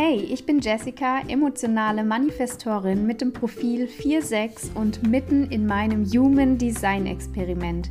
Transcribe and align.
Hey, 0.00 0.20
ich 0.30 0.46
bin 0.46 0.60
Jessica, 0.60 1.22
emotionale 1.26 2.04
Manifestorin 2.04 3.04
mit 3.04 3.20
dem 3.20 3.32
Profil 3.32 3.86
4.6 3.86 4.76
und 4.76 5.04
mitten 5.04 5.50
in 5.50 5.66
meinem 5.66 6.04
Human 6.04 6.56
Design 6.56 7.04
Experiment. 7.04 7.90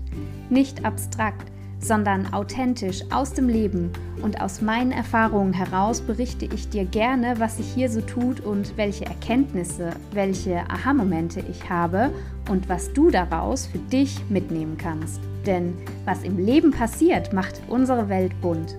Nicht 0.49 0.85
abstrakt, 0.85 1.51
sondern 1.81 2.33
authentisch 2.33 3.04
aus 3.11 3.33
dem 3.33 3.50
Leben 3.50 3.91
und 4.21 4.39
aus 4.39 4.61
meinen 4.61 4.93
Erfahrungen 4.93 5.51
heraus 5.51 6.00
berichte 6.00 6.46
ich 6.46 6.70
dir 6.70 6.86
gerne, 6.86 7.38
was 7.39 7.57
sich 7.57 7.68
hier 7.73 7.89
so 7.89 8.00
tut 8.00 8.39
und 8.39 8.78
welche 8.78 9.04
Erkenntnisse, 9.04 9.89
welche 10.14 10.61
Aha-Momente 10.69 11.43
ich 11.51 11.69
habe 11.69 12.10
und 12.50 12.69
was 12.69 12.93
du 12.93 13.10
daraus 13.10 13.65
für 13.65 13.79
dich 13.79 14.18
mitnehmen 14.29 14.78
kannst. 14.78 15.19
Denn 15.46 15.74
was 16.05 16.24
im 16.24 16.37
Leben 16.37 16.71
passiert, 16.71 17.33
macht 17.33 17.61
unsere 17.68 18.07
Welt 18.07 18.32
bunt. 18.42 18.78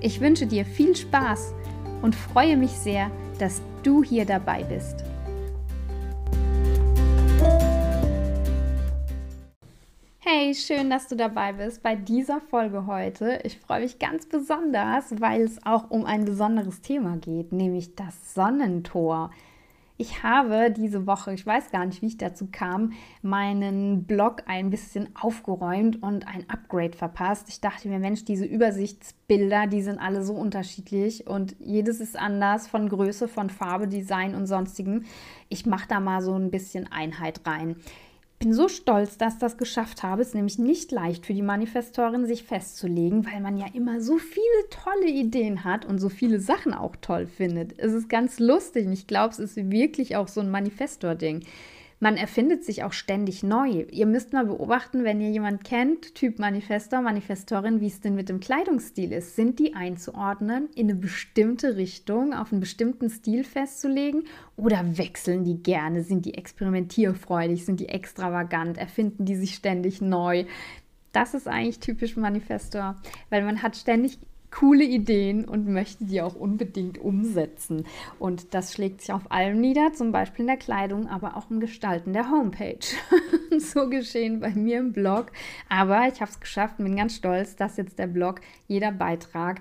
Ich 0.00 0.20
wünsche 0.20 0.48
dir 0.48 0.64
viel 0.66 0.96
Spaß 0.96 1.54
und 2.04 2.14
freue 2.14 2.58
mich 2.58 2.72
sehr, 2.72 3.10
dass 3.38 3.62
du 3.82 4.04
hier 4.04 4.26
dabei 4.26 4.62
bist. 4.62 5.02
Hey, 10.18 10.54
schön, 10.54 10.90
dass 10.90 11.08
du 11.08 11.16
dabei 11.16 11.54
bist 11.54 11.82
bei 11.82 11.96
dieser 11.96 12.42
Folge 12.42 12.86
heute. 12.86 13.40
Ich 13.44 13.58
freue 13.58 13.80
mich 13.80 13.98
ganz 13.98 14.26
besonders, 14.26 15.18
weil 15.18 15.40
es 15.40 15.64
auch 15.64 15.90
um 15.90 16.04
ein 16.04 16.26
besonderes 16.26 16.82
Thema 16.82 17.16
geht, 17.16 17.52
nämlich 17.52 17.94
das 17.94 18.34
Sonnentor. 18.34 19.30
Ich 19.96 20.24
habe 20.24 20.72
diese 20.72 21.06
Woche, 21.06 21.32
ich 21.34 21.46
weiß 21.46 21.70
gar 21.70 21.86
nicht, 21.86 22.02
wie 22.02 22.08
ich 22.08 22.18
dazu 22.18 22.48
kam, 22.50 22.94
meinen 23.22 24.02
Blog 24.04 24.42
ein 24.46 24.68
bisschen 24.68 25.08
aufgeräumt 25.14 26.02
und 26.02 26.26
ein 26.26 26.50
Upgrade 26.50 26.96
verpasst. 26.96 27.48
Ich 27.48 27.60
dachte 27.60 27.86
mir, 27.88 28.00
Mensch, 28.00 28.24
diese 28.24 28.44
Übersichtsbilder, 28.44 29.68
die 29.68 29.82
sind 29.82 30.00
alle 30.00 30.24
so 30.24 30.34
unterschiedlich 30.34 31.28
und 31.28 31.54
jedes 31.60 32.00
ist 32.00 32.18
anders 32.18 32.66
von 32.66 32.88
Größe, 32.88 33.28
von 33.28 33.50
Farbe, 33.50 33.86
Design 33.86 34.34
und 34.34 34.48
sonstigem. 34.48 35.04
Ich 35.48 35.64
mache 35.64 35.86
da 35.86 36.00
mal 36.00 36.22
so 36.22 36.34
ein 36.34 36.50
bisschen 36.50 36.90
Einheit 36.90 37.42
rein 37.46 37.76
bin 38.44 38.52
so 38.52 38.68
stolz, 38.68 39.16
dass 39.16 39.38
das 39.38 39.56
geschafft 39.56 40.02
habe. 40.02 40.20
Es 40.20 40.28
ist 40.28 40.34
nämlich 40.34 40.58
nicht 40.58 40.92
leicht 40.92 41.24
für 41.24 41.32
die 41.32 41.40
Manifestorin, 41.40 42.26
sich 42.26 42.42
festzulegen, 42.42 43.24
weil 43.24 43.40
man 43.40 43.56
ja 43.56 43.64
immer 43.72 44.02
so 44.02 44.18
viele 44.18 44.44
tolle 44.68 45.08
Ideen 45.08 45.64
hat 45.64 45.86
und 45.86 45.98
so 45.98 46.10
viele 46.10 46.38
Sachen 46.40 46.74
auch 46.74 46.94
toll 47.00 47.26
findet. 47.26 47.78
Es 47.78 47.94
ist 47.94 48.10
ganz 48.10 48.38
lustig. 48.38 48.86
Ich 48.92 49.06
glaube, 49.06 49.32
es 49.32 49.38
ist 49.38 49.56
wirklich 49.70 50.16
auch 50.16 50.28
so 50.28 50.42
ein 50.42 50.50
Manifestor-Ding 50.50 51.40
man 52.04 52.18
erfindet 52.18 52.66
sich 52.66 52.84
auch 52.84 52.92
ständig 52.92 53.42
neu. 53.42 53.86
Ihr 53.90 54.04
müsst 54.04 54.34
mal 54.34 54.44
beobachten, 54.44 55.04
wenn 55.04 55.22
ihr 55.22 55.30
jemand 55.30 55.64
kennt, 55.64 56.14
Typ 56.14 56.38
Manifestor, 56.38 57.00
Manifestorin, 57.00 57.80
wie 57.80 57.86
es 57.86 58.02
denn 58.02 58.14
mit 58.14 58.28
dem 58.28 58.40
Kleidungsstil 58.40 59.10
ist. 59.10 59.36
Sind 59.36 59.58
die 59.58 59.74
einzuordnen, 59.74 60.68
in 60.74 60.90
eine 60.90 60.98
bestimmte 60.98 61.76
Richtung, 61.76 62.34
auf 62.34 62.52
einen 62.52 62.60
bestimmten 62.60 63.08
Stil 63.08 63.42
festzulegen 63.42 64.24
oder 64.54 64.98
wechseln 64.98 65.44
die 65.44 65.62
gerne? 65.62 66.02
Sind 66.02 66.26
die 66.26 66.34
experimentierfreudig? 66.34 67.64
Sind 67.64 67.80
die 67.80 67.88
extravagant? 67.88 68.76
Erfinden 68.76 69.24
die 69.24 69.36
sich 69.36 69.54
ständig 69.54 70.02
neu? 70.02 70.44
Das 71.12 71.32
ist 71.32 71.48
eigentlich 71.48 71.78
typisch 71.78 72.16
Manifestor, 72.16 72.96
weil 73.30 73.44
man 73.46 73.62
hat 73.62 73.76
ständig 73.76 74.18
coole 74.54 74.84
Ideen 74.84 75.44
und 75.44 75.66
möchte 75.66 76.04
die 76.04 76.22
auch 76.22 76.36
unbedingt 76.36 76.98
umsetzen. 76.98 77.86
Und 78.18 78.54
das 78.54 78.72
schlägt 78.72 79.00
sich 79.00 79.12
auf 79.12 79.30
allem 79.32 79.60
nieder, 79.60 79.92
zum 79.92 80.12
Beispiel 80.12 80.42
in 80.42 80.46
der 80.46 80.56
Kleidung, 80.56 81.08
aber 81.08 81.36
auch 81.36 81.50
im 81.50 81.60
Gestalten 81.60 82.12
der 82.12 82.30
Homepage. 82.30 82.78
so 83.58 83.88
geschehen 83.88 84.40
bei 84.40 84.50
mir 84.50 84.78
im 84.78 84.92
Blog. 84.92 85.32
Aber 85.68 86.06
ich 86.06 86.20
habe 86.20 86.30
es 86.30 86.40
geschafft 86.40 86.78
und 86.78 86.84
bin 86.84 86.96
ganz 86.96 87.16
stolz, 87.16 87.56
dass 87.56 87.76
jetzt 87.76 87.98
der 87.98 88.06
Blog, 88.06 88.40
jeder 88.68 88.92
Beitrag, 88.92 89.60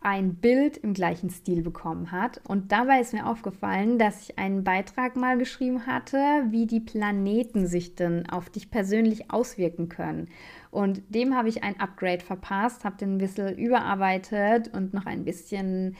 ein 0.00 0.36
Bild 0.36 0.76
im 0.76 0.94
gleichen 0.94 1.28
Stil 1.28 1.62
bekommen 1.62 2.12
hat. 2.12 2.40
Und 2.44 2.70
dabei 2.70 3.00
ist 3.00 3.12
mir 3.12 3.26
aufgefallen, 3.26 3.98
dass 3.98 4.22
ich 4.22 4.38
einen 4.38 4.62
Beitrag 4.62 5.16
mal 5.16 5.36
geschrieben 5.36 5.86
hatte, 5.86 6.18
wie 6.50 6.66
die 6.66 6.80
Planeten 6.80 7.66
sich 7.66 7.96
denn 7.96 8.28
auf 8.30 8.48
dich 8.48 8.70
persönlich 8.70 9.32
auswirken 9.32 9.88
können. 9.88 10.28
Und 10.70 11.02
dem 11.08 11.34
habe 11.34 11.48
ich 11.48 11.62
ein 11.62 11.80
Upgrade 11.80 12.24
verpasst, 12.24 12.84
habe 12.84 12.96
den 12.96 13.14
ein 13.14 13.18
bisschen 13.18 13.56
überarbeitet 13.56 14.68
und 14.74 14.94
noch 14.94 15.06
ein 15.06 15.24
bisschen 15.24 15.96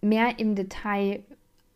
mehr 0.00 0.38
im 0.38 0.54
Detail 0.54 1.22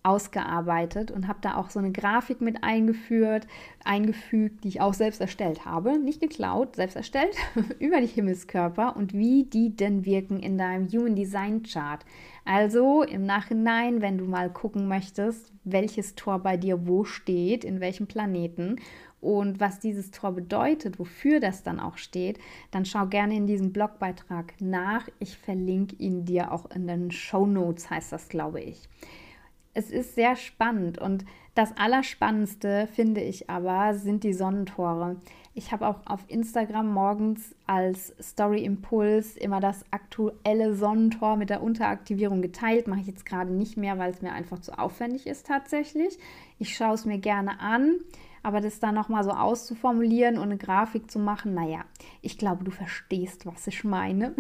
ausgearbeitet 0.05 1.11
und 1.11 1.29
habe 1.29 1.39
da 1.43 1.57
auch 1.57 1.71
so 1.71 1.79
eine 1.79 1.93
Grafik 1.93 2.41
mit 2.41 2.65
eingeführt, 2.65 3.47
eingefügt, 3.85 4.65
die 4.65 4.69
ich 4.69 4.81
auch 4.81 4.95
selbst 4.95 5.21
erstellt 5.21 5.65
habe, 5.65 5.99
nicht 5.99 6.21
geklaut, 6.21 6.77
selbst 6.77 6.97
erstellt, 6.97 7.37
über 7.79 8.01
die 8.01 8.09
Himmelskörper 8.09 8.97
und 8.97 9.13
wie 9.13 9.45
die 9.45 9.77
denn 9.77 10.05
wirken 10.05 10.41
in 10.41 10.59
deinem 10.59 10.89
Human 10.89 11.15
Design 11.15 11.63
Chart. 11.63 12.05
Also 12.45 13.05
im 13.05 13.25
Nachhinein, 13.25 14.03
wenn 14.03 14.19
du 14.19 14.25
mal 14.25 14.51
gucken 14.53 14.89
möchtest, 14.89 15.53
welches 15.63 16.17
Tor 16.17 16.41
bei 16.41 16.57
dir 16.57 16.89
wo 16.89 17.05
steht, 17.05 17.65
in 17.65 17.79
welchem 17.79 18.09
Planeten 18.09 18.77
und 19.23 19.61
was 19.61 19.79
dieses 19.79 20.11
Tor 20.11 20.33
bedeutet, 20.33 20.99
wofür 20.99 21.39
das 21.39 21.63
dann 21.63 21.79
auch 21.79 21.97
steht, 21.97 22.41
dann 22.73 22.85
schau 22.85 23.07
gerne 23.07 23.37
in 23.37 23.47
diesem 23.47 23.73
Blogbeitrag 23.73 24.55
nach. 24.61 25.09
Ich 25.21 25.39
verlinke 25.39 25.95
ihn 25.97 26.25
dir 26.25 26.51
auch 26.51 26.69
in 26.73 26.89
den 26.89 27.13
Show 27.13 27.47
Notes, 27.47 27.89
heißt 27.89 28.13
das, 28.13 28.29
glaube 28.29 28.61
ich. 28.61 28.89
Es 29.75 29.91
ist 29.91 30.17
sehr 30.17 30.35
spannend 30.35 30.99
und 30.99 31.25
das 31.55 31.77
Allerspannendste 31.77 32.89
finde 32.93 33.21
ich 33.21 33.49
aber 33.49 33.95
sind 33.95 34.25
die 34.25 34.33
Sonnentore. 34.33 35.17
Ich 35.55 35.71
habe 35.71 35.87
auch 35.87 36.01
auf 36.05 36.25
Instagram 36.29 36.93
morgens 36.93 37.55
als 37.67 38.15
Story 38.21 38.65
Impuls 38.65 39.37
immer 39.37 39.61
das 39.61 39.85
aktuelle 39.93 40.75
Sonnentor 40.75 41.37
mit 41.37 41.49
der 41.49 41.63
Unteraktivierung 41.63 42.43
geteilt. 42.43 42.89
Mache 42.89 43.01
ich 43.01 43.07
jetzt 43.07 43.27
gerade 43.27 43.53
nicht 43.53 43.77
mehr, 43.77 43.99
weil 43.99 44.11
es 44.11 44.21
mir 44.21 44.33
einfach 44.33 44.59
zu 44.59 44.79
aufwendig 44.79 45.27
ist 45.27 45.47
tatsächlich. 45.47 46.19
Ich 46.59 46.75
schaue 46.75 46.95
es 46.95 47.05
mir 47.05 47.19
gerne 47.19 47.61
an. 47.61 48.01
Aber 48.43 48.61
das 48.61 48.81
dann 48.81 48.95
nochmal 48.95 49.25
so 49.25 49.31
auszuformulieren 49.31 50.37
und 50.37 50.45
eine 50.45 50.57
Grafik 50.57 51.11
zu 51.11 51.19
machen, 51.19 51.55
naja, 51.55 51.85
ich 52.23 52.39
glaube, 52.39 52.65
du 52.65 52.71
verstehst, 52.71 53.47
was 53.47 53.67
ich 53.67 53.85
meine. 53.85 54.35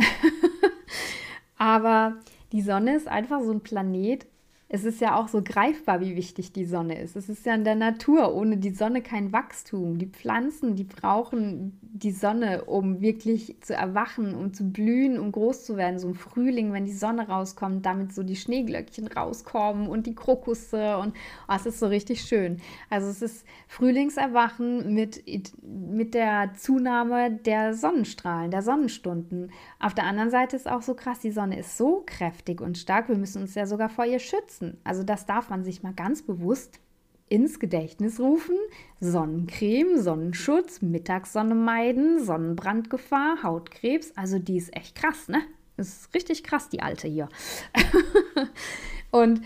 Aber 1.56 2.16
die 2.50 2.62
Sonne 2.62 2.96
ist 2.96 3.06
einfach 3.06 3.40
so 3.42 3.52
ein 3.52 3.60
Planet, 3.60 4.26
es 4.74 4.84
ist 4.84 5.02
ja 5.02 5.16
auch 5.16 5.28
so 5.28 5.42
greifbar, 5.42 6.00
wie 6.00 6.16
wichtig 6.16 6.50
die 6.50 6.64
Sonne 6.64 6.98
ist. 6.98 7.14
Es 7.14 7.28
ist 7.28 7.44
ja 7.44 7.54
in 7.54 7.62
der 7.62 7.74
Natur, 7.74 8.34
ohne 8.34 8.56
die 8.56 8.70
Sonne 8.70 9.02
kein 9.02 9.30
Wachstum. 9.30 9.98
Die 9.98 10.06
Pflanzen, 10.06 10.76
die 10.76 10.84
brauchen 10.84 11.78
die 11.82 12.10
Sonne, 12.10 12.64
um 12.64 13.02
wirklich 13.02 13.58
zu 13.60 13.74
erwachen, 13.74 14.34
um 14.34 14.54
zu 14.54 14.64
blühen, 14.64 15.18
um 15.18 15.30
groß 15.30 15.66
zu 15.66 15.76
werden. 15.76 15.98
So 15.98 16.08
im 16.08 16.14
Frühling, 16.14 16.72
wenn 16.72 16.86
die 16.86 16.94
Sonne 16.94 17.28
rauskommt, 17.28 17.84
damit 17.84 18.14
so 18.14 18.22
die 18.22 18.34
Schneeglöckchen 18.34 19.08
rauskommen 19.08 19.88
und 19.88 20.06
die 20.06 20.14
Krokusse 20.14 20.96
und 20.96 21.14
oh, 21.48 21.54
es 21.54 21.66
ist 21.66 21.78
so 21.78 21.88
richtig 21.88 22.22
schön. 22.22 22.56
Also 22.88 23.08
es 23.08 23.20
ist 23.20 23.44
Frühlingserwachen 23.68 24.94
mit, 24.94 25.22
mit 25.62 26.14
der 26.14 26.54
Zunahme 26.56 27.30
der 27.30 27.74
Sonnenstrahlen, 27.74 28.50
der 28.50 28.62
Sonnenstunden. 28.62 29.52
Auf 29.78 29.92
der 29.92 30.04
anderen 30.04 30.30
Seite 30.30 30.56
ist 30.56 30.66
auch 30.66 30.80
so 30.80 30.94
krass, 30.94 31.18
die 31.18 31.30
Sonne 31.30 31.58
ist 31.58 31.76
so 31.76 32.02
kräftig 32.06 32.62
und 32.62 32.78
stark, 32.78 33.10
wir 33.10 33.16
müssen 33.16 33.42
uns 33.42 33.54
ja 33.54 33.66
sogar 33.66 33.90
vor 33.90 34.06
ihr 34.06 34.18
schützen 34.18 34.61
nutzen. 34.62 34.78
Also 34.84 35.02
das 35.02 35.26
darf 35.26 35.50
man 35.50 35.64
sich 35.64 35.82
mal 35.82 35.92
ganz 35.92 36.22
bewusst 36.22 36.80
ins 37.28 37.58
Gedächtnis 37.58 38.20
rufen. 38.20 38.56
Sonnencreme, 39.00 39.98
Sonnenschutz, 39.98 40.82
Mittagssonne 40.82 41.54
meiden, 41.54 42.22
Sonnenbrandgefahr, 42.24 43.42
Hautkrebs. 43.42 44.12
Also 44.16 44.38
die 44.38 44.58
ist 44.58 44.74
echt 44.76 44.94
krass, 44.94 45.28
ne? 45.28 45.42
Das 45.76 45.88
ist 45.88 46.14
richtig 46.14 46.44
krass, 46.44 46.68
die 46.68 46.82
alte 46.82 47.08
hier. 47.08 47.28
und 49.10 49.40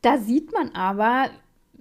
da 0.00 0.18
sieht 0.18 0.52
man 0.52 0.70
aber, 0.70 1.28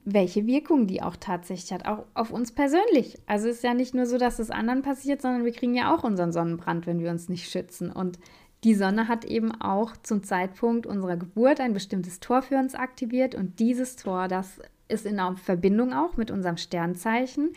welche 0.03 0.45
Wirkung 0.45 0.85
die 0.85 1.01
auch 1.01 1.15
tatsächlich 1.15 1.71
hat, 1.71 1.85
auch 1.87 2.05
auf 2.13 2.31
uns 2.31 2.51
persönlich. 2.51 3.17
Also 3.25 3.47
es 3.47 3.57
ist 3.57 3.63
ja 3.63 3.73
nicht 3.73 3.95
nur 3.95 4.05
so, 4.05 4.17
dass 4.17 4.39
es 4.39 4.51
anderen 4.51 4.81
passiert, 4.81 5.21
sondern 5.21 5.45
wir 5.45 5.53
kriegen 5.53 5.73
ja 5.73 5.95
auch 5.95 6.03
unseren 6.03 6.33
Sonnenbrand, 6.33 6.85
wenn 6.85 6.99
wir 6.99 7.09
uns 7.09 7.29
nicht 7.29 7.49
schützen. 7.49 7.91
Und 7.91 8.19
die 8.65 8.73
Sonne 8.73 9.07
hat 9.07 9.25
eben 9.25 9.51
auch 9.61 9.95
zum 9.95 10.23
Zeitpunkt 10.23 10.87
unserer 10.87 11.17
Geburt 11.17 11.59
ein 11.61 11.73
bestimmtes 11.73 12.19
Tor 12.19 12.41
für 12.41 12.57
uns 12.57 12.73
aktiviert 12.73 13.35
und 13.35 13.59
dieses 13.59 13.95
Tor, 13.95 14.27
das 14.27 14.59
ist 14.87 15.05
in 15.05 15.19
Verbindung 15.37 15.93
auch 15.93 16.17
mit 16.17 16.31
unserem 16.31 16.57
Sternzeichen 16.57 17.51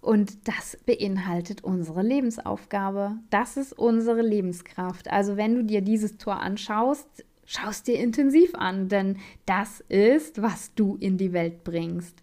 und 0.00 0.46
das 0.46 0.78
beinhaltet 0.86 1.64
unsere 1.64 2.02
Lebensaufgabe. 2.02 3.16
Das 3.30 3.56
ist 3.56 3.72
unsere 3.72 4.22
Lebenskraft. 4.22 5.10
Also 5.10 5.36
wenn 5.36 5.56
du 5.56 5.64
dir 5.64 5.80
dieses 5.80 6.16
Tor 6.16 6.40
anschaust, 6.40 7.24
schaust 7.44 7.88
dir 7.88 7.98
intensiv 7.98 8.54
an, 8.54 8.88
denn 8.88 9.18
das 9.46 9.80
ist, 9.88 10.42
was 10.42 10.74
du 10.74 10.96
in 11.00 11.18
die 11.18 11.32
Welt 11.32 11.64
bringst. 11.64 12.22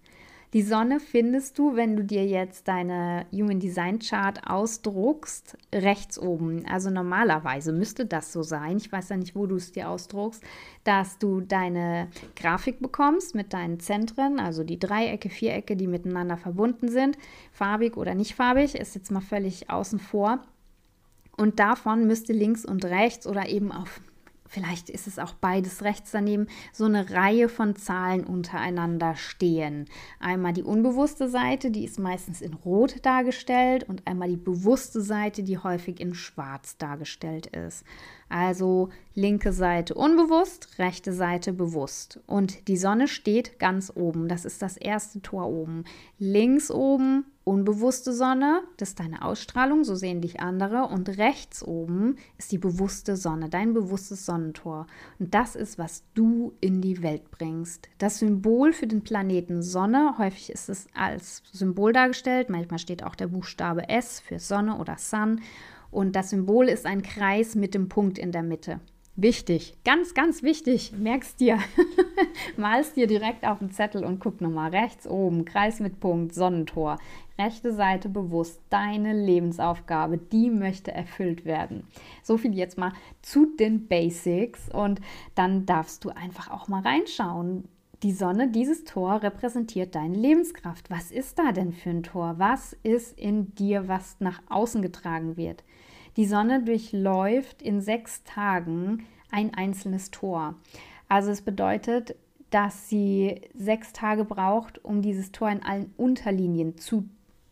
Die 0.54 0.64
Sonne 0.64 1.00
findest 1.00 1.60
du, 1.60 1.76
wenn 1.76 1.96
du 1.96 2.04
dir 2.04 2.26
jetzt 2.26 2.68
deine 2.68 3.28
Human 3.32 3.60
Design 3.60 4.00
Chart 4.00 4.40
ausdruckst, 4.48 5.56
rechts 5.72 6.18
oben. 6.18 6.66
Also 6.66 6.90
normalerweise 6.90 7.72
müsste 7.72 8.08
das 8.08 8.34
so 8.34 8.42
sein. 8.42 8.78
Ich 8.78 8.92
weiß 8.92 9.10
ja 9.10 9.18
nicht, 9.18 9.36
wo 9.36 9.46
du 9.46 9.58
es 9.58 9.72
dir 9.72 9.90
ausdruckst, 9.90 10.44
dass 10.84 11.20
du 11.20 11.42
deine 11.42 12.08
Grafik 12.36 12.80
bekommst 12.80 13.36
mit 13.36 13.54
deinen 13.54 13.80
Zentren, 13.80 14.40
also 14.40 14.64
die 14.64 14.80
Dreiecke, 14.80 15.30
Vierecke, 15.30 15.76
die 15.76 15.86
miteinander 15.86 16.38
verbunden 16.38 16.90
sind. 16.90 17.20
Farbig 17.52 17.96
oder 17.96 18.16
nicht 18.16 18.34
farbig, 18.34 18.74
ist 18.74 18.96
jetzt 18.96 19.12
mal 19.12 19.22
völlig 19.22 19.70
außen 19.70 20.00
vor. 20.00 20.40
Und 21.38 21.60
davon 21.60 22.08
müsste 22.08 22.34
links 22.34 22.66
und 22.66 22.86
rechts 22.86 23.28
oder 23.28 23.48
eben 23.50 23.72
auf 23.72 24.02
vielleicht 24.50 24.90
ist 24.90 25.08
es 25.08 25.20
auch 25.20 25.34
beides 25.34 25.84
rechts 25.84 26.12
daneben, 26.12 26.48
so 26.74 26.86
eine 26.86 27.12
Reihe 27.12 27.48
von 27.48 27.76
Zahlen 27.76 28.26
untereinander 28.26 29.16
stehen. 29.16 29.86
Einmal 30.20 30.54
die 30.54 30.64
unbewusste 30.64 31.30
Seite, 31.30 31.72
die 31.72 31.86
ist 31.86 32.00
meistens 32.00 32.42
in 32.42 32.54
Rot 32.54 33.06
dargestellt 33.06 33.86
und 33.88 34.06
einmal 34.08 34.30
die 34.30 34.38
bewusste 34.38 35.02
Seite, 35.02 35.44
die 35.44 35.58
häufig 35.58 36.00
in 36.00 36.14
Schwarz 36.14 36.78
dargestellt 36.78 37.48
ist. 37.48 37.86
Also 38.28 38.90
linke 39.16 39.54
Seite 39.54 39.96
unbewusst, 39.96 40.78
rechte 40.78 41.14
Seite 41.14 41.54
bewusst. 41.54 42.20
Und 42.28 42.68
die 42.68 42.78
Sonne 42.78 43.08
steht 43.08 43.60
ganz 43.60 43.92
oben. 43.96 44.28
Das 44.28 44.46
ist 44.46 44.62
das 44.62 44.78
erste 44.78 45.22
Tor 45.22 45.48
oben. 45.48 45.84
Links 46.20 46.70
oben 46.70 47.26
unbewusste 47.50 48.14
Sonne, 48.14 48.62
das 48.78 48.90
ist 48.90 49.00
deine 49.00 49.24
Ausstrahlung, 49.24 49.84
so 49.84 49.96
sehen 49.96 50.22
dich 50.22 50.40
andere. 50.40 50.84
Und 50.84 51.18
rechts 51.18 51.64
oben 51.64 52.18
ist 52.38 52.52
die 52.52 52.60
bewusste 52.60 53.16
Sonne, 53.16 53.50
dein 53.50 53.74
bewusstes 53.74 54.26
Sonnentor. 54.26 54.86
Und 55.18 55.34
das 55.34 55.56
ist, 55.56 55.80
was 55.80 56.04
du 56.14 56.54
in 56.62 56.80
die 56.80 57.02
Welt 57.02 57.32
bringst. 57.32 57.90
Das 57.98 58.20
Symbol 58.20 58.72
für 58.72 58.86
den 58.86 59.02
Planeten 59.02 59.64
Sonne, 59.64 60.16
häufig 60.20 60.52
ist 60.52 60.70
es 60.70 60.88
als 60.94 61.42
Symbol 61.52 61.92
dargestellt, 61.92 62.52
manchmal 62.52 62.80
steht 62.80 63.04
auch 63.04 63.16
der 63.16 63.28
Buchstabe 63.28 63.90
S 63.90 64.20
für 64.20 64.38
Sonne 64.38 64.78
oder 64.78 64.98
Sun. 65.00 65.42
Und 65.90 66.16
das 66.16 66.30
Symbol 66.30 66.70
ist 66.70 66.86
ein 66.86 67.02
Kreis 67.02 67.56
mit 67.56 67.74
dem 67.74 67.90
Punkt 67.90 68.20
in 68.20 68.32
der 68.32 68.44
Mitte. 68.44 68.80
Wichtig, 69.22 69.74
ganz, 69.84 70.14
ganz 70.14 70.44
wichtig, 70.44 70.94
merkst 70.98 71.42
dir, 71.42 71.60
malst 72.58 72.96
dir 72.96 73.06
direkt 73.06 73.44
auf 73.46 73.60
den 73.60 73.70
Zettel 73.70 74.06
und 74.06 74.20
guck 74.20 74.40
nochmal 74.40 74.70
rechts 74.70 75.06
oben, 75.06 75.44
Kreis 75.44 75.82
mit 75.82 76.00
Punkt, 76.00 76.34
Sonnentor, 76.34 77.00
rechte 77.40 77.74
Seite 77.74 78.10
bewusst, 78.10 78.62
deine 78.70 79.14
Lebensaufgabe, 79.14 80.18
die 80.18 80.50
möchte 80.50 80.92
erfüllt 80.92 81.46
werden. 81.46 81.88
So 82.22 82.38
viel 82.38 82.54
jetzt 82.54 82.78
mal 82.78 82.94
zu 83.22 83.48
den 83.58 83.88
Basics 83.88 84.70
und 84.70 85.02
dann 85.34 85.66
darfst 85.66 86.06
du 86.06 86.10
einfach 86.10 86.52
auch 86.52 86.68
mal 86.68 86.82
reinschauen. 86.82 87.64
Die 88.04 88.12
Sonne, 88.12 88.50
dieses 88.50 88.84
Tor 88.84 89.24
repräsentiert 89.24 89.96
deine 89.96 90.18
Lebenskraft. 90.18 90.90
Was 90.90 91.12
ist 91.12 91.40
da 91.40 91.52
denn 91.52 91.74
für 91.74 91.90
ein 91.90 92.04
Tor? 92.04 92.36
Was 92.38 92.74
ist 92.84 93.18
in 93.18 93.56
dir, 93.56 93.88
was 93.88 94.18
nach 94.20 94.42
außen 94.50 94.82
getragen 94.82 95.36
wird? 95.36 95.64
Die 96.16 96.26
Sonne 96.26 96.64
durchläuft 96.64 97.62
in 97.62 97.82
sechs 97.82 98.24
Tagen 98.24 99.06
ein 99.32 99.54
einzelnes 99.54 100.12
Tor. 100.12 100.56
Also 101.08 101.32
es 101.32 101.42
bedeutet, 101.42 102.16
dass 102.50 102.90
sie 102.90 103.42
sechs 103.54 103.94
Tage 103.94 104.26
braucht, 104.26 104.84
um 104.84 105.02
dieses 105.02 105.32
Tor 105.32 105.50
in 105.50 105.64
allen 105.64 105.94
Unterlinien 105.98 106.78
zu 106.78 107.08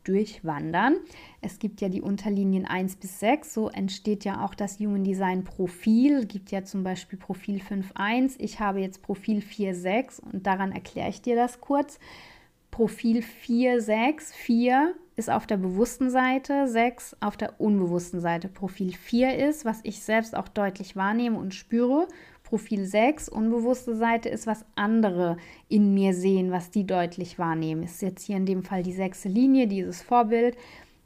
durchwandern. 0.07 0.97
Es 1.41 1.59
gibt 1.59 1.81
ja 1.81 1.89
die 1.89 2.01
Unterlinien 2.01 2.65
1 2.65 2.97
bis 2.97 3.19
6, 3.19 3.53
so 3.53 3.69
entsteht 3.69 4.25
ja 4.25 4.43
auch 4.45 4.55
das 4.55 4.79
Human 4.79 5.03
Design 5.03 5.43
Profil. 5.43 6.25
Gibt 6.25 6.51
ja 6.51 6.63
zum 6.63 6.83
Beispiel 6.83 7.19
Profil 7.19 7.59
5.1. 7.59 8.35
Ich 8.39 8.59
habe 8.59 8.79
jetzt 8.79 9.01
Profil 9.01 9.39
4.6 9.39 10.21
und 10.21 10.47
daran 10.47 10.71
erkläre 10.71 11.09
ich 11.09 11.21
dir 11.21 11.35
das 11.35 11.61
kurz. 11.61 11.99
Profil 12.71 13.23
4.6, 13.23 14.33
4 14.33 14.93
ist 15.15 15.31
auf 15.31 15.47
der 15.47 15.57
bewussten 15.57 16.11
Seite, 16.11 16.67
6 16.67 17.17
auf 17.21 17.35
der 17.35 17.59
unbewussten 17.59 18.21
Seite. 18.21 18.47
Profil 18.49 18.93
4 18.93 19.35
ist, 19.47 19.65
was 19.65 19.79
ich 19.81 20.01
selbst 20.01 20.35
auch 20.35 20.47
deutlich 20.47 20.95
wahrnehme 20.95 21.39
und 21.39 21.55
spüre. 21.55 22.07
Profil 22.47 22.85
6, 22.85 23.27
unbewusste 23.27 23.97
Seite, 23.97 24.29
ist, 24.29 24.47
was 24.47 24.63
andere 24.75 25.35
in 25.67 25.93
mir 25.93 26.13
sehen, 26.13 26.49
was 26.49 26.71
die 26.71 26.87
deutlich 26.87 27.37
wahrnehmen. 27.37 27.83
Ist 27.83 28.01
jetzt 28.01 28.23
hier 28.23 28.37
in 28.37 28.45
dem 28.45 28.63
Fall 28.63 28.83
die 28.83 28.93
sechste 28.93 29.27
Linie, 29.27 29.67
dieses 29.67 30.01
Vorbild. 30.01 30.55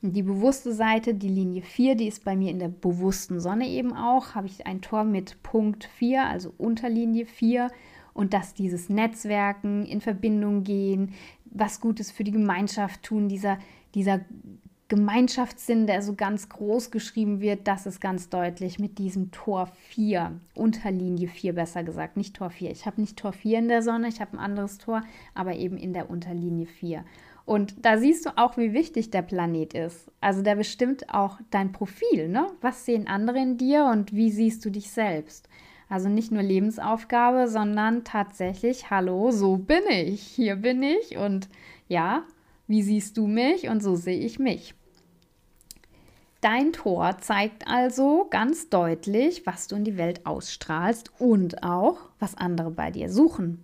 Die 0.03 0.21
bewusste 0.21 0.71
Seite, 0.71 1.15
die 1.15 1.29
Linie 1.29 1.63
4, 1.63 1.95
die 1.95 2.07
ist 2.07 2.23
bei 2.23 2.35
mir 2.35 2.51
in 2.51 2.59
der 2.59 2.67
bewussten 2.67 3.39
Sonne 3.39 3.67
eben 3.67 3.91
auch. 3.91 4.35
Habe 4.35 4.45
ich 4.45 4.67
ein 4.67 4.81
Tor 4.81 5.03
mit 5.03 5.41
Punkt 5.41 5.85
4, 5.85 6.25
also 6.25 6.53
Unterlinie 6.59 7.25
4 7.25 7.71
und 8.13 8.35
dass 8.35 8.53
dieses 8.53 8.89
Netzwerken, 8.89 9.83
in 9.85 9.99
Verbindung 9.99 10.63
gehen, 10.63 11.13
was 11.45 11.81
Gutes 11.81 12.11
für 12.11 12.23
die 12.23 12.31
Gemeinschaft 12.31 13.01
tun, 13.01 13.29
dieser, 13.29 13.57
dieser 13.95 14.21
Gemeinschaftssinn, 14.91 15.88
der 15.88 16.01
so 16.01 16.15
ganz 16.15 16.49
groß 16.49 16.91
geschrieben 16.91 17.39
wird, 17.39 17.65
das 17.65 17.85
ist 17.85 18.01
ganz 18.01 18.27
deutlich 18.27 18.77
mit 18.77 18.97
diesem 18.97 19.31
Tor 19.31 19.67
4, 19.88 20.38
Unterlinie 20.53 21.29
4 21.29 21.55
besser 21.55 21.85
gesagt, 21.85 22.17
nicht 22.17 22.35
Tor 22.35 22.49
4. 22.49 22.71
Ich 22.71 22.85
habe 22.85 22.99
nicht 22.99 23.15
Tor 23.15 23.31
4 23.31 23.59
in 23.59 23.69
der 23.69 23.83
Sonne, 23.83 24.09
ich 24.09 24.19
habe 24.19 24.33
ein 24.33 24.39
anderes 24.39 24.79
Tor, 24.79 25.01
aber 25.33 25.55
eben 25.55 25.77
in 25.77 25.93
der 25.93 26.09
Unterlinie 26.09 26.65
4. 26.65 27.05
Und 27.45 27.85
da 27.85 27.97
siehst 27.97 28.25
du 28.25 28.38
auch, 28.38 28.57
wie 28.57 28.73
wichtig 28.73 29.11
der 29.11 29.21
Planet 29.21 29.75
ist. 29.75 30.11
Also 30.19 30.41
der 30.41 30.55
bestimmt 30.55 31.05
auch 31.13 31.39
dein 31.51 31.71
Profil, 31.71 32.27
ne? 32.27 32.47
Was 32.59 32.83
sehen 32.83 33.07
andere 33.07 33.39
in 33.39 33.55
dir 33.55 33.85
und 33.85 34.13
wie 34.13 34.29
siehst 34.29 34.65
du 34.65 34.69
dich 34.71 34.91
selbst? 34.91 35.47
Also 35.88 36.09
nicht 36.09 36.33
nur 36.33 36.43
Lebensaufgabe, 36.43 37.47
sondern 37.47 38.03
tatsächlich, 38.03 38.89
hallo, 38.89 39.31
so 39.31 39.55
bin 39.55 39.83
ich, 39.89 40.21
hier 40.21 40.57
bin 40.57 40.83
ich 40.83 41.15
und 41.15 41.47
ja, 41.88 42.23
wie 42.67 42.81
siehst 42.81 43.15
du 43.15 43.25
mich 43.25 43.69
und 43.69 43.81
so 43.81 43.95
sehe 43.95 44.19
ich 44.19 44.38
mich. 44.38 44.75
Dein 46.41 46.73
Tor 46.73 47.19
zeigt 47.19 47.67
also 47.67 48.25
ganz 48.31 48.69
deutlich, 48.69 49.45
was 49.45 49.67
du 49.67 49.75
in 49.75 49.83
die 49.83 49.97
Welt 49.97 50.25
ausstrahlst 50.25 51.11
und 51.19 51.61
auch, 51.61 51.99
was 52.17 52.35
andere 52.35 52.71
bei 52.71 52.89
dir 52.89 53.11
suchen. 53.11 53.63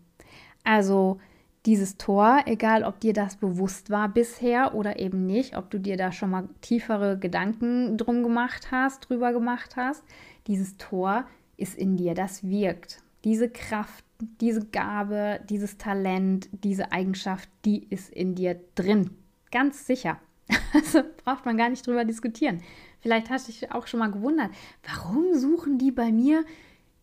Also 0.63 1.19
dieses 1.65 1.97
Tor, 1.97 2.43
egal 2.45 2.83
ob 2.83 2.99
dir 2.99 3.13
das 3.13 3.37
bewusst 3.37 3.89
war 3.89 4.09
bisher 4.09 4.75
oder 4.75 4.99
eben 4.99 5.25
nicht, 5.25 5.57
ob 5.57 5.71
du 5.71 5.79
dir 5.79 5.97
da 5.97 6.11
schon 6.11 6.29
mal 6.29 6.47
tiefere 6.61 7.17
Gedanken 7.17 7.97
drum 7.97 8.21
gemacht 8.21 8.69
hast, 8.69 9.09
drüber 9.09 9.33
gemacht 9.33 9.75
hast, 9.75 10.03
dieses 10.45 10.77
Tor 10.77 11.25
ist 11.57 11.75
in 11.75 11.97
dir, 11.97 12.13
das 12.13 12.43
wirkt. 12.47 13.01
Diese 13.23 13.49
Kraft, 13.49 14.05
diese 14.39 14.65
Gabe, 14.67 15.39
dieses 15.49 15.79
Talent, 15.79 16.47
diese 16.51 16.91
Eigenschaft, 16.91 17.49
die 17.65 17.87
ist 17.89 18.11
in 18.11 18.35
dir 18.35 18.61
drin. 18.75 19.09
Ganz 19.51 19.87
sicher. 19.87 20.19
Also 20.73 21.01
braucht 21.23 21.45
man 21.45 21.57
gar 21.57 21.69
nicht 21.69 21.85
drüber 21.87 22.05
diskutieren. 22.05 22.61
Vielleicht 22.99 23.29
hast 23.29 23.47
du 23.47 23.51
dich 23.51 23.71
auch 23.71 23.87
schon 23.87 23.99
mal 23.99 24.11
gewundert, 24.11 24.51
warum 24.83 25.33
suchen 25.33 25.77
die 25.77 25.91
bei 25.91 26.11
mir 26.11 26.43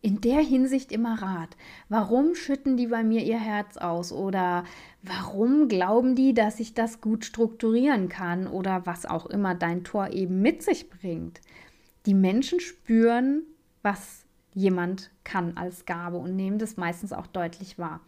in 0.05 0.21
der 0.21 0.41
Hinsicht 0.41 0.93
immer 0.93 1.23
Rat? 1.23 1.57
Warum 1.89 2.35
schütten 2.35 2.77
die 2.77 2.89
bei 2.89 3.03
mir 3.03 3.23
ihr 3.23 3.39
Herz 3.39 3.79
aus? 3.79 4.13
Oder 4.13 4.65
warum 5.03 5.67
glauben 5.67 6.15
die, 6.15 6.35
dass 6.35 6.61
ich 6.61 6.75
das 6.75 7.01
gut 7.01 7.25
strukturieren 7.25 8.11
kann? 8.11 8.47
Oder 8.47 8.85
was 8.85 9.07
auch 9.07 9.25
immer 9.25 9.55
dein 9.55 9.83
Tor 9.83 10.11
eben 10.11 10.43
mit 10.43 10.63
sich 10.63 10.91
bringt. 10.91 11.41
Die 12.05 12.13
Menschen 12.13 12.61
spüren, 12.61 13.45
was 13.83 14.27
jemand 14.53 15.11
kann 15.25 15.57
als 15.57 15.87
Gabe 15.87 16.19
und 16.19 16.37
nehmen 16.37 16.59
das 16.59 16.77
meistens 16.77 17.15
auch 17.15 17.27
deutlich 17.27 17.79
wahr. 17.79 18.01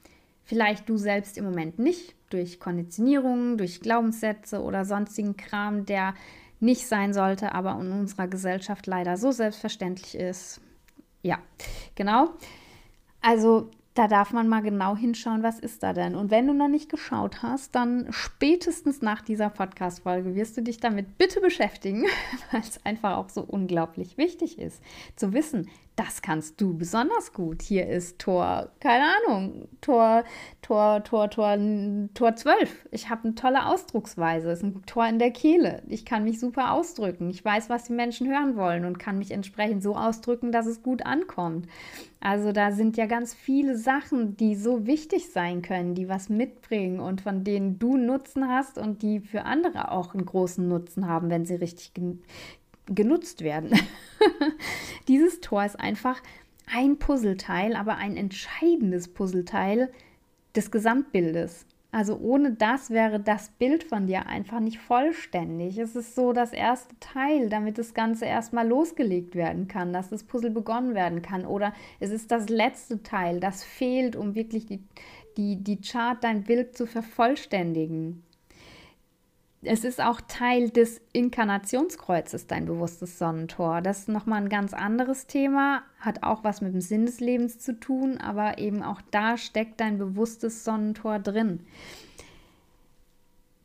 Vielleicht 0.45 0.89
du 0.91 0.99
selbst 0.99 1.39
im 1.39 1.45
Moment 1.45 1.79
nicht, 1.79 2.15
durch 2.31 2.61
Konditionierungen, 2.61 3.59
durch 3.59 3.81
Glaubenssätze 3.81 4.63
oder 4.63 4.85
sonstigen 4.85 5.37
Kram, 5.37 5.87
der 5.87 6.15
nicht 6.61 6.87
sein 6.87 7.13
sollte, 7.13 7.53
aber 7.53 7.79
in 7.81 7.93
unserer 7.93 8.29
Gesellschaft 8.29 8.87
leider 8.87 9.17
so 9.17 9.31
selbstverständlich 9.31 10.15
ist. 10.15 10.61
Ja, 11.23 11.39
genau. 11.95 12.31
Also 13.21 13.71
da 13.97 14.09
darf 14.09 14.33
man 14.33 14.47
mal 14.47 14.61
genau 14.61 14.95
hinschauen, 14.95 15.43
was 15.43 15.59
ist 15.59 15.83
da 15.83 15.93
denn. 15.93 16.15
Und 16.15 16.31
wenn 16.31 16.47
du 16.47 16.53
noch 16.53 16.69
nicht 16.69 16.91
geschaut 16.91 17.43
hast, 17.43 17.75
dann 17.75 18.07
spätestens 18.11 19.01
nach 19.01 19.23
dieser 19.23 19.49
Podcast-Folge 19.49 20.35
wirst 20.35 20.57
du 20.57 20.63
dich 20.63 20.81
damit 20.81 21.17
bitte 21.17 21.41
beschäftigen, 21.41 22.05
weil 22.53 22.61
es 22.61 22.85
einfach 22.85 23.17
auch 23.17 23.31
so 23.31 23.43
unglaublich 23.43 24.19
wichtig 24.19 24.59
ist, 24.59 24.83
zu 25.17 25.33
wissen, 25.33 25.71
das 25.97 26.21
kannst 26.21 26.61
du 26.61 26.77
besonders 26.77 27.33
gut. 27.33 27.63
Hier 27.63 27.89
ist 27.89 28.19
Tor, 28.19 28.71
keine 28.81 29.05
Ahnung, 29.17 29.67
Tor, 29.81 30.25
Tor, 30.61 31.03
Tor, 31.03 31.31
Tor, 31.31 31.59
Tor 32.13 32.37
12. 32.37 32.87
Ich 32.91 33.09
habe 33.09 33.25
eine 33.25 33.35
tolle 33.35 33.67
Ausdrucksweise. 33.67 34.51
Es 34.51 34.59
ist 34.59 34.65
ein 34.65 34.83
Tor 34.85 35.07
in 35.07 35.19
der 35.19 35.31
Kehle. 35.31 35.83
Ich 35.89 36.05
kann 36.05 36.25
mich 36.25 36.39
super 36.39 36.73
ausdrücken. 36.73 37.31
Ich 37.31 37.43
weiß, 37.43 37.71
was 37.71 37.85
die 37.85 37.95
Menschen 37.95 38.29
hören 38.29 38.57
wollen 38.57 38.85
und 38.85 38.99
kann 38.99 39.19
mich 39.19 39.31
entsprechend 39.31 39.83
so 39.83 39.97
ausdrücken, 39.97 40.53
dass 40.53 40.67
es 40.67 40.83
gut 40.83 41.05
ankommt. 41.07 41.67
Also 42.21 42.53
da 42.53 42.73
sind 42.73 42.97
ja 42.97 43.07
ganz 43.07 43.33
viele 43.33 43.77
Sachen, 43.77 44.37
die 44.37 44.55
so 44.55 44.87
wichtig 44.87 45.31
sein 45.31 45.63
können, 45.63 45.95
die 45.95 46.09
was 46.09 46.29
mitbringen 46.29 47.01
und 47.01 47.23
von 47.23 47.43
denen 47.45 47.79
du 47.79 47.97
Nutzen 47.97 48.49
hast 48.49 48.77
und 48.77 49.03
die 49.03 49.21
für 49.21 49.45
andere 49.45 49.91
auch 49.93 50.13
einen 50.13 50.27
großen 50.27 50.67
Nutzen 50.67 51.09
haben, 51.09 51.31
wenn 51.31 51.47
sie 51.47 51.55
richtig 51.55 51.93
genutzt 52.87 53.43
werden. 53.43 53.79
Dieses 55.09 55.41
Tor 55.41 55.65
ist 55.65 55.79
einfach 55.79 56.23
ein 56.73 56.99
Puzzleteil, 56.99 57.77
aber 57.77 57.97
ein 57.97 58.17
entscheidendes 58.17 59.09
Puzzleteil 59.09 59.91
des 60.55 60.71
Gesamtbildes. 60.71 61.67
Also 61.93 62.19
ohne 62.19 62.53
das 62.53 62.91
wäre 62.91 63.21
das 63.21 63.49
Bild 63.51 63.85
von 63.85 64.07
dir 64.07 64.27
einfach 64.27 64.61
nicht 64.61 64.79
vollständig. 64.79 65.79
Es 65.79 65.97
ist 65.97 66.15
so 66.15 66.33
das 66.33 66.53
erste 66.53 66.95
Teil, 67.01 67.49
damit 67.49 67.79
das 67.79 67.95
Ganze 67.95 68.27
erstmal 68.27 68.69
losgelegt 68.69 69.35
werden 69.35 69.67
kann, 69.67 69.95
dass 69.95 70.11
das 70.11 70.25
Puzzle 70.25 70.51
begonnen 70.51 70.95
werden 70.95 71.23
kann. 71.23 71.47
Oder 71.47 71.73
es 71.99 72.11
ist 72.11 72.31
das 72.31 72.51
letzte 72.51 73.03
Teil, 73.03 73.41
das 73.41 73.65
fehlt, 73.65 74.15
um 74.15 74.35
wirklich 74.35 74.67
die, 74.67 74.83
die, 75.39 75.57
die 75.57 75.81
Chart, 75.81 76.23
dein 76.23 76.43
Bild 76.43 76.77
zu 76.77 76.87
vervollständigen 76.87 78.26
es 79.67 79.85
ist 79.85 80.01
auch 80.01 80.21
Teil 80.21 80.71
des 80.71 81.01
Inkarnationskreuzes, 81.13 82.47
dein 82.47 82.67
bewusstes 82.67 83.19
Sonnentor. 83.19 83.83
Das 83.83 84.01
ist 84.01 84.09
nochmal 84.09 84.43
ein 84.43 84.49
ganz 84.49 84.73
anderes 84.73 85.27
Thema, 85.27 85.83
hat 86.01 86.23
auch 86.23 86.45
was 86.45 86.61
mit 86.61 86.73
dem 86.73 86.81
Sinn 86.81 87.07
des 87.07 87.21
Lebens 87.21 87.59
zu 87.59 87.79
tun, 87.79 88.19
aber 88.19 88.59
eben 88.59 88.83
auch 88.83 89.01
da 89.11 89.37
steckt 89.37 89.81
dein 89.81 89.99
bewusstes 89.99 90.65
Sonnentor 90.65 91.19
drin. 91.19 91.67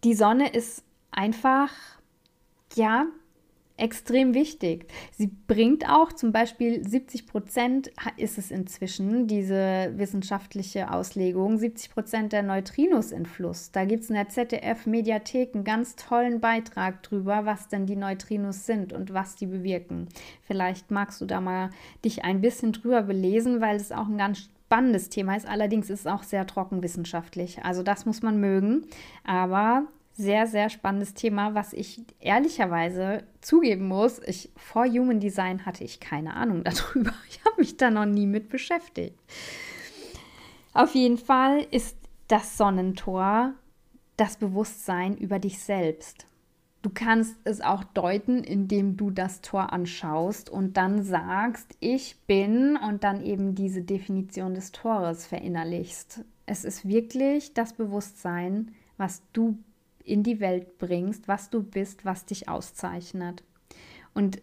Die 0.04 0.16
Sonne 0.16 0.52
ist 0.52 0.84
einfach, 1.12 1.72
ja, 2.74 3.06
extrem 3.82 4.34
wichtig. 4.34 4.86
Sie 5.12 5.28
bringt 5.28 5.90
auch 5.90 6.14
zum 6.14 6.32
Beispiel 6.32 6.88
70 6.88 7.26
Prozent 7.26 7.92
ist 8.16 8.38
es 8.38 8.52
inzwischen, 8.52 9.28
diese 9.28 9.92
wissenschaftliche 9.96 10.92
Auslegung, 10.92 11.58
70 11.58 11.92
Prozent 11.92 12.34
der 12.34 12.44
Neutrinos 12.44 13.12
in 13.12 13.26
Fluss. 13.26 13.72
Da 13.72 13.86
gibt 13.86 14.04
es 14.04 14.10
in 14.10 14.16
der 14.16 14.30
ZDF-Mediathek 14.30 15.56
einen 15.56 15.64
ganz 15.64 15.96
tollen 15.96 16.40
Beitrag 16.40 17.02
drüber, 17.02 17.46
was 17.46 17.68
denn 17.70 17.88
die 17.88 17.96
Neutrinos 17.96 18.66
sind 18.66 18.94
und 18.94 19.14
was 19.14 19.36
die 19.36 19.48
bewirken. 19.48 20.08
Vielleicht 20.44 20.92
magst 20.92 21.20
du 21.20 21.26
da 21.26 21.42
mal 21.42 21.72
dich 22.06 22.24
ein 22.24 22.42
bisschen 22.42 22.74
drüber 22.74 23.02
belesen, 23.02 23.62
weil 23.62 23.78
es 23.78 23.92
auch 23.92 24.08
ein 24.08 24.18
ganz 24.18 24.50
spannendes 24.72 25.10
Thema 25.10 25.36
ist. 25.36 25.48
Allerdings 25.48 25.90
ist 25.90 26.02
es 26.02 26.08
auch 26.08 26.24
sehr 26.24 26.46
trocken 26.46 26.84
wissenschaftlich. 26.84 27.66
Also 27.66 27.82
das 27.82 28.06
muss 28.06 28.22
man 28.22 28.40
mögen. 28.40 28.86
Aber 29.24 29.88
sehr, 30.22 30.48
sehr 30.48 30.70
spannendes 30.70 31.14
Thema, 31.14 31.56
was 31.56 31.74
ich 31.74 32.02
ehrlicherweise 32.20 33.24
zugeben 33.42 33.88
muss. 33.88 34.20
Ich, 34.26 34.50
vor 34.56 34.86
Human 34.86 35.20
Design 35.20 35.66
hatte 35.66 35.84
ich 35.84 36.00
keine 36.00 36.36
Ahnung 36.36 36.64
darüber. 36.64 37.14
Ich 37.30 37.44
habe 37.46 37.56
mich 37.60 37.78
da 37.78 37.90
noch 37.92 38.06
nie 38.06 38.28
mit 38.28 38.50
beschäftigt. 38.50 39.20
Auf 40.74 40.96
jeden 40.96 41.18
Fall 41.18 41.66
ist 41.72 41.98
das 42.28 42.58
Sonnentor 42.58 43.54
das 44.16 44.38
Bewusstsein 44.38 45.18
über 45.18 45.40
dich 45.40 45.60
selbst. 45.60 46.28
Du 46.82 46.90
kannst 46.90 47.36
es 47.44 47.62
auch 47.62 47.84
deuten, 47.84 48.44
indem 48.44 48.98
du 48.98 49.12
das 49.12 49.42
Tor 49.42 49.72
anschaust 49.72 50.50
und 50.50 50.78
dann 50.78 51.04
sagst, 51.04 51.76
ich 51.80 52.18
bin 52.26 52.76
und 52.78 53.04
dann 53.04 53.24
eben 53.24 53.54
diese 53.54 53.82
Definition 53.82 54.56
des 54.56 54.72
Tores 54.72 55.28
verinnerlichst. 55.28 56.24
Es 56.48 56.66
ist 56.66 56.88
wirklich 56.88 57.54
das 57.54 57.74
Bewusstsein, 57.74 58.72
was 58.98 59.22
du 59.34 59.60
in 60.06 60.24
die 60.24 60.40
Welt 60.40 60.78
bringst, 60.78 61.28
was 61.28 61.50
du 61.50 61.64
bist, 61.64 62.06
was 62.06 62.26
dich 62.26 62.50
auszeichnet. 62.50 63.44
Und 64.14 64.42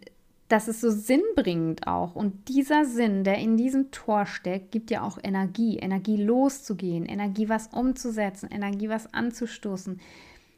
das 0.49 0.67
ist 0.67 0.81
so 0.81 0.89
sinnbringend 0.89 1.85
auch. 1.87 2.15
Und 2.15 2.49
dieser 2.49 2.83
Sinn, 2.83 3.23
der 3.23 3.37
in 3.37 3.55
diesem 3.55 3.91
Tor 3.91 4.25
steckt, 4.25 4.71
gibt 4.71 4.89
dir 4.89 5.03
auch 5.03 5.19
Energie, 5.21 5.77
Energie 5.77 6.17
loszugehen, 6.17 7.05
Energie 7.05 7.49
was 7.49 7.67
umzusetzen, 7.67 8.49
Energie 8.51 8.89
was 8.89 9.13
anzustoßen. 9.13 10.01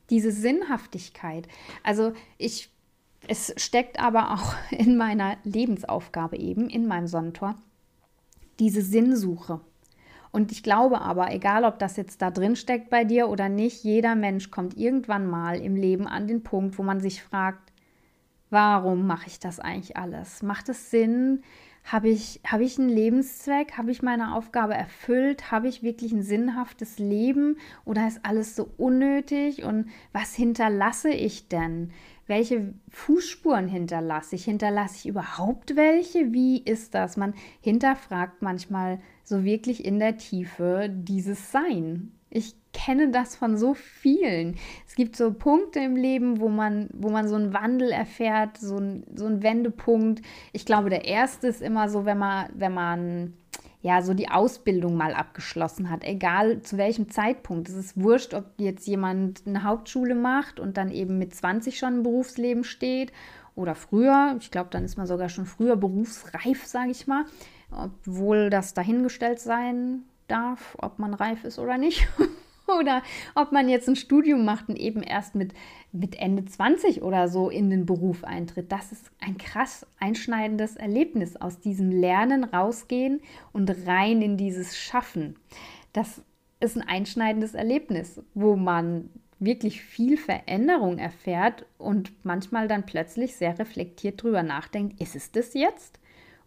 Diese 0.09 0.31
Sinnhaftigkeit. 0.31 1.47
Also 1.83 2.13
ich, 2.37 2.69
es 3.27 3.53
steckt 3.57 3.99
aber 3.99 4.31
auch 4.31 4.55
in 4.71 4.95
meiner 4.95 5.37
Lebensaufgabe 5.43 6.37
eben, 6.37 6.69
in 6.69 6.87
meinem 6.87 7.07
Sonnentor, 7.07 7.55
diese 8.59 8.81
Sinnsuche. 8.81 9.59
Und 10.31 10.51
ich 10.51 10.63
glaube 10.63 11.01
aber, 11.01 11.31
egal 11.33 11.65
ob 11.65 11.79
das 11.79 11.97
jetzt 11.97 12.21
da 12.21 12.31
drin 12.31 12.55
steckt 12.55 12.89
bei 12.89 13.03
dir 13.03 13.27
oder 13.27 13.49
nicht, 13.49 13.83
jeder 13.83 14.15
Mensch 14.15 14.49
kommt 14.49 14.77
irgendwann 14.77 15.29
mal 15.29 15.59
im 15.59 15.75
Leben 15.75 16.07
an 16.07 16.27
den 16.27 16.43
Punkt, 16.43 16.77
wo 16.77 16.83
man 16.83 17.01
sich 17.01 17.21
fragt, 17.21 17.71
warum 18.49 19.07
mache 19.07 19.27
ich 19.27 19.39
das 19.39 19.59
eigentlich 19.59 19.97
alles? 19.97 20.41
Macht 20.41 20.69
es 20.69 20.89
Sinn? 20.89 21.43
Habe 21.83 22.09
ich, 22.09 22.39
habe 22.45 22.63
ich 22.63 22.77
einen 22.77 22.89
Lebenszweck? 22.89 23.77
Habe 23.77 23.91
ich 23.91 24.03
meine 24.03 24.35
Aufgabe 24.35 24.75
erfüllt? 24.75 25.51
Habe 25.51 25.67
ich 25.67 25.81
wirklich 25.81 26.11
ein 26.11 26.21
sinnhaftes 26.21 26.99
Leben? 26.99 27.57
Oder 27.85 28.07
ist 28.07 28.23
alles 28.23 28.55
so 28.55 28.69
unnötig? 28.77 29.63
Und 29.63 29.89
was 30.13 30.35
hinterlasse 30.35 31.09
ich 31.09 31.47
denn? 31.47 31.91
welche 32.31 32.73
Fußspuren 32.87 33.67
hinterlasse 33.67 34.37
ich? 34.37 34.45
Hinterlasse 34.45 34.95
ich 34.99 35.05
überhaupt 35.05 35.75
welche? 35.75 36.31
Wie 36.31 36.63
ist 36.63 36.95
das? 36.95 37.17
Man 37.17 37.33
hinterfragt 37.59 38.41
manchmal 38.41 39.01
so 39.23 39.43
wirklich 39.43 39.85
in 39.85 39.99
der 39.99 40.17
Tiefe 40.17 40.89
dieses 40.91 41.51
Sein. 41.51 42.11
Ich 42.29 42.55
kenne 42.73 43.11
das 43.11 43.35
von 43.35 43.57
so 43.57 43.73
vielen. 43.73 44.55
Es 44.87 44.95
gibt 44.95 45.15
so 45.15 45.33
Punkte 45.33 45.79
im 45.79 45.95
Leben, 45.95 46.39
wo 46.39 46.47
man, 46.47 46.89
wo 46.93 47.09
man 47.09 47.27
so 47.27 47.35
einen 47.35 47.53
Wandel 47.53 47.91
erfährt, 47.91 48.57
so 48.57 48.77
ein, 48.77 49.03
so 49.15 49.25
ein 49.25 49.43
Wendepunkt. 49.43 50.21
Ich 50.53 50.65
glaube, 50.65 50.89
der 50.89 51.05
erste 51.05 51.47
ist 51.47 51.61
immer 51.61 51.89
so, 51.89 52.05
wenn 52.05 52.17
man, 52.17 52.49
wenn 52.53 52.73
man 52.73 53.33
ja, 53.81 54.01
so 54.03 54.13
die 54.13 54.29
Ausbildung 54.29 54.95
mal 54.95 55.13
abgeschlossen 55.13 55.89
hat, 55.89 56.03
egal 56.03 56.61
zu 56.61 56.77
welchem 56.77 57.09
Zeitpunkt. 57.09 57.67
Es 57.67 57.75
ist 57.75 57.99
wurscht, 57.99 58.33
ob 58.33 58.45
jetzt 58.57 58.85
jemand 58.87 59.41
eine 59.47 59.63
Hauptschule 59.63 60.13
macht 60.13 60.59
und 60.59 60.77
dann 60.77 60.91
eben 60.91 61.17
mit 61.17 61.33
20 61.33 61.79
schon 61.79 61.97
im 61.97 62.03
Berufsleben 62.03 62.63
steht 62.63 63.11
oder 63.55 63.73
früher. 63.73 64.37
Ich 64.39 64.51
glaube, 64.51 64.69
dann 64.71 64.85
ist 64.85 64.97
man 64.97 65.07
sogar 65.07 65.29
schon 65.29 65.47
früher 65.47 65.75
berufsreif, 65.75 66.65
sage 66.65 66.91
ich 66.91 67.07
mal, 67.07 67.25
obwohl 67.71 68.49
das 68.49 68.73
dahingestellt 68.73 69.39
sein 69.39 70.03
darf, 70.27 70.77
ob 70.79 70.99
man 70.99 71.13
reif 71.13 71.43
ist 71.43 71.59
oder 71.59 71.77
nicht. 71.77 72.07
oder 72.79 73.01
ob 73.35 73.51
man 73.51 73.69
jetzt 73.69 73.87
ein 73.87 73.95
Studium 73.95 74.45
macht 74.45 74.69
und 74.69 74.77
eben 74.77 75.03
erst 75.03 75.35
mit, 75.35 75.53
mit 75.91 76.15
Ende 76.19 76.45
20 76.45 77.01
oder 77.01 77.27
so 77.27 77.49
in 77.49 77.69
den 77.69 77.85
Beruf 77.85 78.23
eintritt. 78.23 78.71
Das 78.71 78.91
ist 78.91 79.11
ein 79.19 79.37
krass 79.37 79.85
einschneidendes 79.99 80.75
Erlebnis 80.75 81.35
aus 81.35 81.59
diesem 81.59 81.91
Lernen 81.91 82.43
rausgehen 82.43 83.21
und 83.51 83.69
rein 83.87 84.21
in 84.21 84.37
dieses 84.37 84.77
Schaffen. 84.77 85.35
Das 85.93 86.21
ist 86.59 86.77
ein 86.77 86.87
einschneidendes 86.87 87.53
Erlebnis, 87.53 88.21
wo 88.33 88.55
man 88.55 89.09
wirklich 89.39 89.81
viel 89.81 90.17
Veränderung 90.17 90.99
erfährt 90.99 91.65
und 91.79 92.13
manchmal 92.23 92.67
dann 92.67 92.85
plötzlich 92.85 93.35
sehr 93.35 93.57
reflektiert 93.57 94.21
drüber 94.21 94.43
nachdenkt, 94.43 95.01
ist 95.01 95.15
es 95.15 95.31
das 95.31 95.55
jetzt? 95.55 95.99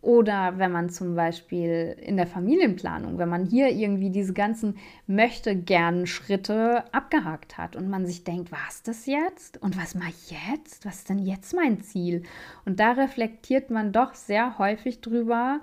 Oder 0.04 0.58
wenn 0.58 0.70
man 0.70 0.90
zum 0.90 1.14
Beispiel 1.14 1.96
in 1.98 2.18
der 2.18 2.26
Familienplanung, 2.26 3.16
wenn 3.16 3.30
man 3.30 3.46
hier 3.46 3.70
irgendwie 3.70 4.10
diese 4.10 4.34
ganzen 4.34 4.76
möchte 5.06 5.56
gern 5.56 6.06
Schritte 6.06 6.84
abgehakt 6.92 7.56
hat 7.56 7.74
und 7.74 7.88
man 7.88 8.04
sich 8.04 8.22
denkt, 8.22 8.52
was 8.52 8.82
das 8.82 9.06
jetzt? 9.06 9.62
Und 9.62 9.78
was 9.78 9.94
mache 9.94 10.10
ich 10.10 10.30
jetzt? 10.30 10.84
Was 10.84 10.96
ist 10.96 11.08
denn 11.08 11.20
jetzt 11.20 11.54
mein 11.54 11.80
Ziel? 11.80 12.22
Und 12.66 12.80
da 12.80 12.92
reflektiert 12.92 13.70
man 13.70 13.92
doch 13.92 14.12
sehr 14.12 14.58
häufig 14.58 15.00
drüber, 15.00 15.60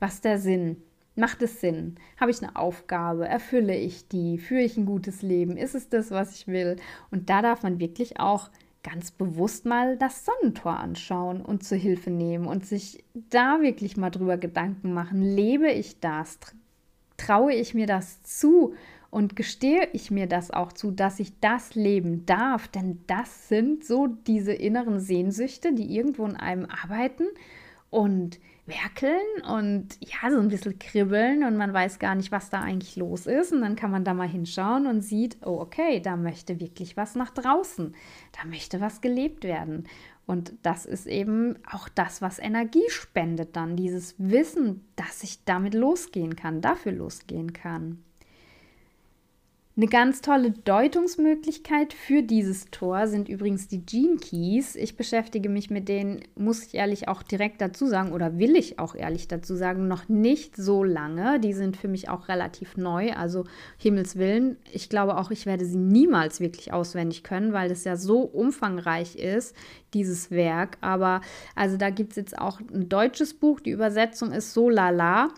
was 0.00 0.22
der 0.22 0.38
Sinn 0.38 0.78
Macht 1.14 1.42
es 1.42 1.60
Sinn? 1.60 1.96
Habe 2.18 2.30
ich 2.30 2.42
eine 2.42 2.56
Aufgabe? 2.56 3.28
Erfülle 3.28 3.76
ich 3.76 4.08
die? 4.08 4.38
Führe 4.38 4.62
ich 4.62 4.78
ein 4.78 4.86
gutes 4.86 5.20
Leben? 5.20 5.58
Ist 5.58 5.74
es 5.74 5.90
das, 5.90 6.10
was 6.10 6.34
ich 6.34 6.48
will? 6.48 6.76
Und 7.10 7.28
da 7.28 7.42
darf 7.42 7.62
man 7.62 7.78
wirklich 7.78 8.18
auch 8.18 8.48
ganz 8.82 9.10
bewusst 9.10 9.64
mal 9.64 9.96
das 9.96 10.24
Sonnentor 10.24 10.78
anschauen 10.78 11.40
und 11.40 11.64
zur 11.64 11.78
Hilfe 11.78 12.10
nehmen 12.10 12.46
und 12.46 12.66
sich 12.66 13.04
da 13.14 13.60
wirklich 13.60 13.96
mal 13.96 14.10
drüber 14.10 14.36
Gedanken 14.36 14.92
machen. 14.92 15.22
Lebe 15.22 15.70
ich 15.70 16.00
das? 16.00 16.38
Traue 17.16 17.54
ich 17.54 17.74
mir 17.74 17.86
das 17.86 18.22
zu? 18.22 18.74
Und 19.10 19.36
gestehe 19.36 19.88
ich 19.92 20.10
mir 20.10 20.26
das 20.26 20.50
auch 20.50 20.72
zu, 20.72 20.90
dass 20.90 21.20
ich 21.20 21.38
das 21.40 21.74
leben 21.74 22.24
darf? 22.24 22.66
Denn 22.68 23.00
das 23.06 23.48
sind 23.48 23.84
so 23.84 24.06
diese 24.06 24.54
inneren 24.54 25.00
Sehnsüchte, 25.00 25.74
die 25.74 25.94
irgendwo 25.94 26.24
in 26.24 26.36
einem 26.36 26.66
arbeiten 26.66 27.24
und 27.90 28.40
werkeln 28.66 29.42
und 29.48 29.98
ja, 30.00 30.30
so 30.30 30.38
ein 30.38 30.48
bisschen 30.48 30.78
kribbeln 30.78 31.42
und 31.44 31.56
man 31.56 31.72
weiß 31.72 31.98
gar 31.98 32.14
nicht, 32.14 32.30
was 32.30 32.48
da 32.48 32.60
eigentlich 32.60 32.96
los 32.96 33.26
ist. 33.26 33.52
Und 33.52 33.62
dann 33.62 33.76
kann 33.76 33.90
man 33.90 34.04
da 34.04 34.14
mal 34.14 34.28
hinschauen 34.28 34.86
und 34.86 35.00
sieht, 35.00 35.38
oh, 35.44 35.58
okay, 35.60 36.00
da 36.00 36.16
möchte 36.16 36.60
wirklich 36.60 36.96
was 36.96 37.16
nach 37.16 37.30
draußen. 37.30 37.94
Da 38.32 38.48
möchte 38.48 38.80
was 38.80 39.00
gelebt 39.00 39.44
werden. 39.44 39.88
Und 40.26 40.54
das 40.62 40.86
ist 40.86 41.06
eben 41.06 41.56
auch 41.68 41.88
das, 41.88 42.22
was 42.22 42.38
Energie 42.38 42.88
spendet 42.88 43.56
dann, 43.56 43.76
dieses 43.76 44.14
Wissen, 44.18 44.86
dass 44.94 45.24
ich 45.24 45.44
damit 45.44 45.74
losgehen 45.74 46.36
kann, 46.36 46.60
dafür 46.60 46.92
losgehen 46.92 47.52
kann. 47.52 48.04
Eine 49.74 49.86
ganz 49.86 50.20
tolle 50.20 50.50
Deutungsmöglichkeit 50.50 51.94
für 51.94 52.22
dieses 52.22 52.66
Tor 52.70 53.06
sind 53.06 53.30
übrigens 53.30 53.68
die 53.68 53.80
Gene 53.86 54.18
Keys. 54.18 54.76
Ich 54.76 54.98
beschäftige 54.98 55.48
mich 55.48 55.70
mit 55.70 55.88
denen, 55.88 56.20
muss 56.34 56.62
ich 56.62 56.74
ehrlich 56.74 57.08
auch 57.08 57.22
direkt 57.22 57.62
dazu 57.62 57.86
sagen, 57.86 58.12
oder 58.12 58.38
will 58.38 58.54
ich 58.54 58.78
auch 58.78 58.94
ehrlich 58.94 59.28
dazu 59.28 59.54
sagen, 59.54 59.88
noch 59.88 60.10
nicht 60.10 60.56
so 60.56 60.84
lange. 60.84 61.40
Die 61.40 61.54
sind 61.54 61.78
für 61.78 61.88
mich 61.88 62.10
auch 62.10 62.28
relativ 62.28 62.76
neu, 62.76 63.14
also 63.14 63.44
Himmels 63.78 64.16
Willen. 64.16 64.58
Ich 64.70 64.90
glaube 64.90 65.16
auch, 65.16 65.30
ich 65.30 65.46
werde 65.46 65.64
sie 65.64 65.78
niemals 65.78 66.40
wirklich 66.40 66.74
auswendig 66.74 67.24
können, 67.24 67.54
weil 67.54 67.70
es 67.70 67.84
ja 67.84 67.96
so 67.96 68.20
umfangreich 68.20 69.16
ist, 69.16 69.56
dieses 69.94 70.30
Werk. 70.30 70.76
Aber 70.82 71.22
also 71.56 71.78
da 71.78 71.88
gibt 71.88 72.10
es 72.10 72.16
jetzt 72.16 72.36
auch 72.38 72.60
ein 72.60 72.90
deutsches 72.90 73.32
Buch, 73.32 73.58
die 73.58 73.70
Übersetzung 73.70 74.32
ist 74.32 74.52
so 74.52 74.68
lala. 74.68 75.32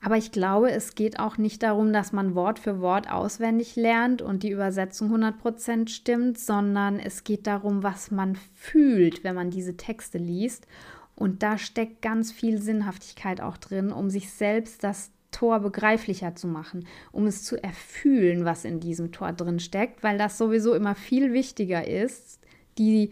Aber 0.00 0.16
ich 0.16 0.30
glaube, 0.30 0.70
es 0.70 0.94
geht 0.94 1.18
auch 1.18 1.38
nicht 1.38 1.62
darum, 1.62 1.92
dass 1.92 2.12
man 2.12 2.34
Wort 2.34 2.58
für 2.58 2.80
Wort 2.80 3.10
auswendig 3.10 3.76
lernt 3.76 4.22
und 4.22 4.42
die 4.42 4.50
Übersetzung 4.50 5.12
100% 5.12 5.88
stimmt, 5.88 6.38
sondern 6.38 7.00
es 7.00 7.24
geht 7.24 7.46
darum, 7.46 7.82
was 7.82 8.10
man 8.10 8.36
fühlt, 8.54 9.24
wenn 9.24 9.34
man 9.34 9.50
diese 9.50 9.76
Texte 9.76 10.18
liest. 10.18 10.66
Und 11.14 11.42
da 11.42 11.56
steckt 11.56 12.02
ganz 12.02 12.30
viel 12.30 12.60
Sinnhaftigkeit 12.60 13.40
auch 13.40 13.56
drin, 13.56 13.90
um 13.90 14.10
sich 14.10 14.30
selbst 14.30 14.84
das 14.84 15.10
Tor 15.30 15.60
begreiflicher 15.60 16.34
zu 16.34 16.46
machen, 16.46 16.86
um 17.10 17.26
es 17.26 17.42
zu 17.42 17.62
erfühlen, 17.62 18.44
was 18.44 18.64
in 18.64 18.80
diesem 18.80 19.12
Tor 19.12 19.32
drin 19.32 19.60
steckt, 19.60 20.02
weil 20.02 20.18
das 20.18 20.38
sowieso 20.38 20.74
immer 20.74 20.94
viel 20.94 21.32
wichtiger 21.32 21.86
ist, 21.86 22.40
die 22.78 23.10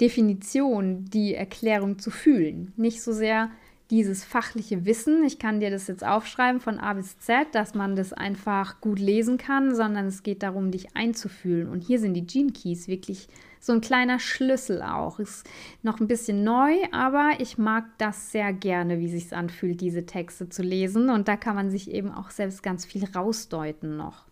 Definition, 0.00 1.04
die 1.06 1.34
Erklärung 1.34 1.98
zu 1.98 2.10
fühlen. 2.10 2.72
Nicht 2.76 3.02
so 3.02 3.12
sehr 3.12 3.50
dieses 3.94 4.24
fachliche 4.24 4.84
Wissen, 4.84 5.22
ich 5.22 5.38
kann 5.38 5.60
dir 5.60 5.70
das 5.70 5.86
jetzt 5.86 6.04
aufschreiben 6.04 6.60
von 6.60 6.80
A 6.80 6.94
bis 6.94 7.16
Z, 7.20 7.54
dass 7.54 7.74
man 7.74 7.94
das 7.94 8.12
einfach 8.12 8.80
gut 8.80 8.98
lesen 8.98 9.38
kann, 9.38 9.72
sondern 9.72 10.06
es 10.06 10.24
geht 10.24 10.42
darum, 10.42 10.72
dich 10.72 10.96
einzufühlen. 10.96 11.68
Und 11.68 11.80
hier 11.80 12.00
sind 12.00 12.14
die 12.14 12.26
Gene 12.26 12.50
Keys 12.50 12.88
wirklich 12.88 13.28
so 13.60 13.72
ein 13.72 13.80
kleiner 13.80 14.18
Schlüssel 14.18 14.82
auch. 14.82 15.20
Ist 15.20 15.48
noch 15.84 16.00
ein 16.00 16.08
bisschen 16.08 16.42
neu, 16.42 16.72
aber 16.90 17.34
ich 17.38 17.56
mag 17.56 17.84
das 17.98 18.32
sehr 18.32 18.52
gerne, 18.52 18.98
wie 18.98 19.08
sich 19.08 19.32
anfühlt, 19.32 19.80
diese 19.80 20.04
Texte 20.06 20.48
zu 20.48 20.64
lesen. 20.64 21.08
Und 21.08 21.28
da 21.28 21.36
kann 21.36 21.54
man 21.54 21.70
sich 21.70 21.88
eben 21.88 22.10
auch 22.10 22.30
selbst 22.30 22.64
ganz 22.64 22.84
viel 22.84 23.04
rausdeuten 23.04 23.96
noch. 23.96 24.24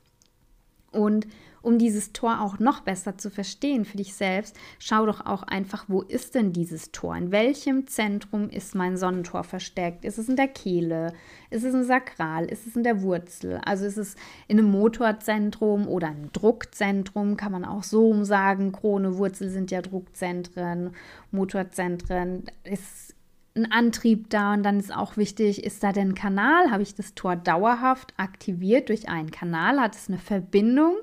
Und 0.91 1.29
um 1.63 1.79
dieses 1.79 2.13
Tor 2.13 2.41
auch 2.41 2.59
noch 2.59 2.81
besser 2.81 3.17
zu 3.17 3.31
verstehen 3.31 3.85
für 3.85 3.97
dich 3.97 4.15
selbst, 4.15 4.57
schau 4.79 5.07
doch 5.07 5.25
auch 5.25 5.43
einfach, 5.45 5.85
wo 5.89 6.03
ist 6.03 6.35
denn 6.35 6.53
dieses 6.53 6.93
Tor? 6.93 7.17
In 7.17 7.33
welchem 7.33 7.87
Zentrum 7.87 8.51
ist 8.51 8.75
mein 8.75 8.97
Sonnentor 8.97 9.45
versteckt? 9.45 10.05
Ist 10.05 10.19
es 10.19 10.29
in 10.29 10.37
der 10.37 10.49
Kehle? 10.49 11.13
Ist 11.51 11.65
es 11.65 11.75
im 11.75 11.85
Sakral? 11.85 12.47
Ist 12.47 12.67
es 12.67 12.77
in 12.77 12.83
der 12.83 13.03
Wurzel? 13.03 13.61
Also 13.65 13.85
ist 13.87 13.99
es 13.99 14.17
in 14.49 14.59
einem 14.59 14.71
Motorzentrum 14.71 15.87
oder 15.89 16.09
einem 16.09 16.33
Druckzentrum? 16.33 17.37
Kann 17.37 17.53
man 17.53 17.65
auch 17.65 17.83
so 17.83 18.25
sagen. 18.25 18.73
Krone, 18.73 19.17
Wurzel 19.17 19.51
sind 19.51 19.71
ja 19.71 19.83
Druckzentren, 19.83 20.95
Motorzentren. 21.31 22.45
Ist 22.65 23.12
ein 23.55 23.71
Antrieb 23.71 24.31
da 24.31 24.55
und 24.55 24.63
dann 24.63 24.79
ist 24.79 24.95
auch 24.95 25.17
wichtig, 25.17 25.65
ist 25.65 25.83
da 25.83 25.93
denn 25.93 26.15
Kanal? 26.15 26.71
Habe 26.71 26.83
ich 26.83 26.95
das 26.95 27.15
Tor 27.15 27.37
dauerhaft 27.37 28.15
aktiviert 28.17 28.89
durch 28.89 29.09
einen 29.09 29.31
Kanal? 29.31 29.81
Hat 29.81 29.95
es 29.95 30.09
eine 30.09 30.19
Verbindung 30.19 30.95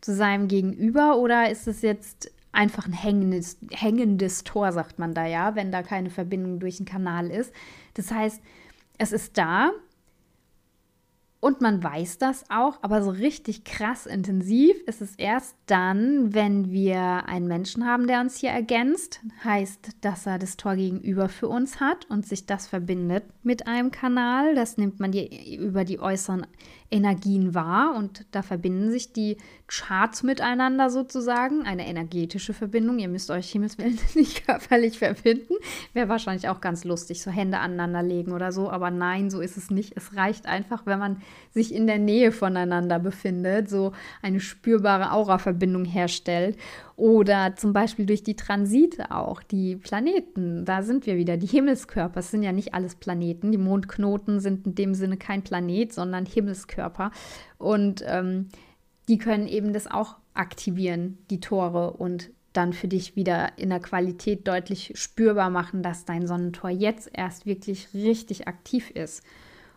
zu 0.00 0.14
seinem 0.14 0.48
Gegenüber 0.48 1.18
oder 1.18 1.50
ist 1.50 1.68
es 1.68 1.82
jetzt 1.82 2.30
einfach 2.52 2.86
ein 2.86 2.92
hängendes, 2.92 3.58
hängendes 3.70 4.44
Tor, 4.44 4.72
sagt 4.72 4.98
man 4.98 5.12
da 5.12 5.26
ja, 5.26 5.54
wenn 5.54 5.70
da 5.70 5.82
keine 5.82 6.10
Verbindung 6.10 6.60
durch 6.60 6.78
einen 6.78 6.86
Kanal 6.86 7.30
ist? 7.30 7.52
Das 7.94 8.10
heißt, 8.10 8.40
es 8.96 9.12
ist 9.12 9.36
da, 9.36 9.72
und 11.40 11.60
man 11.60 11.82
weiß 11.84 12.18
das 12.18 12.44
auch, 12.50 12.78
aber 12.82 13.00
so 13.02 13.10
richtig 13.10 13.62
krass 13.62 14.06
intensiv 14.06 14.76
ist 14.86 15.00
es 15.00 15.14
erst 15.14 15.56
dann, 15.66 16.34
wenn 16.34 16.72
wir 16.72 17.26
einen 17.26 17.46
Menschen 17.46 17.86
haben, 17.86 18.08
der 18.08 18.20
uns 18.20 18.38
hier 18.38 18.50
ergänzt. 18.50 19.20
Heißt, 19.44 19.98
dass 20.00 20.26
er 20.26 20.40
das 20.40 20.56
Tor 20.56 20.74
gegenüber 20.74 21.28
für 21.28 21.46
uns 21.46 21.78
hat 21.78 22.10
und 22.10 22.26
sich 22.26 22.46
das 22.46 22.66
verbindet 22.66 23.22
mit 23.44 23.68
einem 23.68 23.92
Kanal. 23.92 24.56
Das 24.56 24.78
nimmt 24.78 24.98
man 24.98 25.12
die, 25.12 25.56
über 25.56 25.84
die 25.84 26.00
äußeren 26.00 26.44
Energien 26.90 27.54
wahr 27.54 27.94
und 27.96 28.24
da 28.30 28.40
verbinden 28.40 28.90
sich 28.90 29.12
die 29.12 29.36
Charts 29.66 30.22
miteinander 30.22 30.88
sozusagen, 30.88 31.66
eine 31.66 31.86
energetische 31.86 32.54
Verbindung. 32.54 32.98
Ihr 32.98 33.08
müsst 33.08 33.30
euch 33.30 33.50
Himmelswillen 33.50 33.98
nicht 34.14 34.46
körperlich 34.46 34.98
verbinden. 34.98 35.54
Wäre 35.92 36.08
wahrscheinlich 36.08 36.48
auch 36.48 36.62
ganz 36.62 36.84
lustig, 36.84 37.22
so 37.22 37.30
Hände 37.30 37.58
aneinander 37.58 38.02
legen 38.02 38.32
oder 38.32 38.52
so, 38.52 38.70
aber 38.70 38.90
nein, 38.90 39.28
so 39.28 39.40
ist 39.40 39.58
es 39.58 39.70
nicht. 39.70 39.92
Es 39.96 40.16
reicht 40.16 40.46
einfach, 40.46 40.86
wenn 40.86 40.98
man 40.98 41.20
sich 41.50 41.74
in 41.74 41.86
der 41.86 41.98
Nähe 41.98 42.32
voneinander 42.32 42.98
befindet, 42.98 43.68
so 43.68 43.92
eine 44.22 44.40
spürbare 44.40 45.12
Aura-Verbindung 45.12 45.84
herstellt. 45.84 46.56
Oder 46.96 47.54
zum 47.54 47.72
Beispiel 47.72 48.06
durch 48.06 48.24
die 48.24 48.34
Transite 48.34 49.12
auch, 49.12 49.42
die 49.42 49.76
Planeten, 49.76 50.64
da 50.64 50.82
sind 50.82 51.06
wir 51.06 51.16
wieder, 51.16 51.36
die 51.36 51.46
Himmelskörper, 51.46 52.18
es 52.18 52.32
sind 52.32 52.42
ja 52.42 52.50
nicht 52.50 52.74
alles 52.74 52.96
Planeten, 52.96 53.52
die 53.52 53.58
Mondknoten 53.58 54.40
sind 54.40 54.66
in 54.66 54.74
dem 54.74 54.94
Sinne 54.94 55.16
kein 55.16 55.42
Planet, 55.42 55.92
sondern 55.92 56.26
Himmelskörper. 56.26 56.77
Und 57.58 58.02
ähm, 58.06 58.48
die 59.08 59.18
können 59.18 59.48
eben 59.48 59.72
das 59.72 59.86
auch 59.86 60.16
aktivieren, 60.34 61.18
die 61.30 61.40
Tore 61.40 61.92
und 61.92 62.30
dann 62.52 62.72
für 62.72 62.88
dich 62.88 63.16
wieder 63.16 63.56
in 63.56 63.70
der 63.70 63.80
Qualität 63.80 64.48
deutlich 64.48 64.92
spürbar 64.94 65.50
machen, 65.50 65.82
dass 65.82 66.04
dein 66.04 66.26
Sonnentor 66.26 66.70
jetzt 66.70 67.10
erst 67.12 67.46
wirklich 67.46 67.92
richtig 67.94 68.48
aktiv 68.48 68.90
ist. 68.90 69.22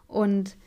Und 0.08 0.58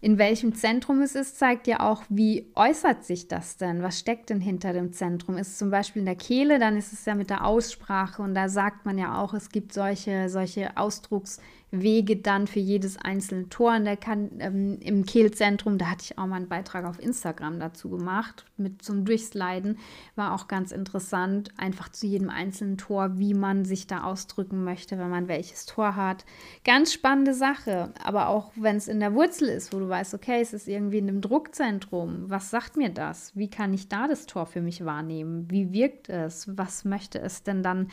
in 0.00 0.18
welchem 0.18 0.54
Zentrum 0.54 1.00
es 1.00 1.14
ist, 1.14 1.38
zeigt 1.38 1.68
ja 1.68 1.80
auch, 1.80 2.02
wie 2.08 2.50
äußert 2.56 3.04
sich 3.04 3.28
das 3.28 3.56
denn? 3.56 3.82
Was 3.82 4.00
steckt 4.00 4.30
denn 4.30 4.40
hinter 4.40 4.72
dem 4.72 4.92
Zentrum? 4.92 5.36
Ist 5.36 5.48
es 5.48 5.58
zum 5.58 5.70
Beispiel 5.70 6.00
in 6.00 6.06
der 6.06 6.16
Kehle, 6.16 6.58
dann 6.58 6.76
ist 6.76 6.92
es 6.92 7.04
ja 7.04 7.14
mit 7.14 7.30
der 7.30 7.46
Aussprache 7.46 8.20
und 8.20 8.34
da 8.34 8.48
sagt 8.48 8.84
man 8.84 8.98
ja 8.98 9.22
auch, 9.22 9.32
es 9.32 9.50
gibt 9.50 9.72
solche, 9.72 10.28
solche 10.28 10.76
Ausdrucks- 10.76 11.40
Wege 11.72 12.16
dann 12.16 12.46
für 12.46 12.60
jedes 12.60 12.98
einzelne 12.98 13.48
Tor 13.48 13.74
in 13.74 13.86
der 13.86 13.96
kan 13.96 14.30
ähm, 14.40 14.78
im 14.80 15.06
Kehlzentrum. 15.06 15.78
Da 15.78 15.86
hatte 15.86 16.04
ich 16.04 16.18
auch 16.18 16.26
mal 16.26 16.36
einen 16.36 16.48
Beitrag 16.48 16.84
auf 16.84 17.00
Instagram 17.00 17.58
dazu 17.58 17.88
gemacht 17.88 18.44
mit 18.58 18.82
zum 18.82 19.06
Durchsliden. 19.06 19.78
War 20.14 20.34
auch 20.34 20.48
ganz 20.48 20.70
interessant, 20.70 21.50
einfach 21.56 21.88
zu 21.88 22.06
jedem 22.06 22.28
einzelnen 22.28 22.76
Tor, 22.76 23.18
wie 23.18 23.32
man 23.32 23.64
sich 23.64 23.86
da 23.86 24.04
ausdrücken 24.04 24.64
möchte, 24.64 24.98
wenn 24.98 25.08
man 25.08 25.28
welches 25.28 25.64
Tor 25.64 25.96
hat. 25.96 26.26
Ganz 26.62 26.92
spannende 26.92 27.32
Sache. 27.32 27.94
Aber 28.04 28.28
auch 28.28 28.52
wenn 28.54 28.76
es 28.76 28.86
in 28.86 29.00
der 29.00 29.14
Wurzel 29.14 29.48
ist, 29.48 29.72
wo 29.72 29.78
du 29.78 29.88
weißt, 29.88 30.12
okay, 30.12 30.42
es 30.42 30.52
ist 30.52 30.68
irgendwie 30.68 30.98
in 30.98 31.08
einem 31.08 31.22
Druckzentrum. 31.22 32.28
Was 32.28 32.50
sagt 32.50 32.76
mir 32.76 32.90
das? 32.90 33.34
Wie 33.34 33.48
kann 33.48 33.72
ich 33.72 33.88
da 33.88 34.08
das 34.08 34.26
Tor 34.26 34.44
für 34.44 34.60
mich 34.60 34.84
wahrnehmen? 34.84 35.50
Wie 35.50 35.72
wirkt 35.72 36.10
es? 36.10 36.46
Was 36.54 36.84
möchte 36.84 37.18
es 37.18 37.42
denn 37.42 37.62
dann 37.62 37.88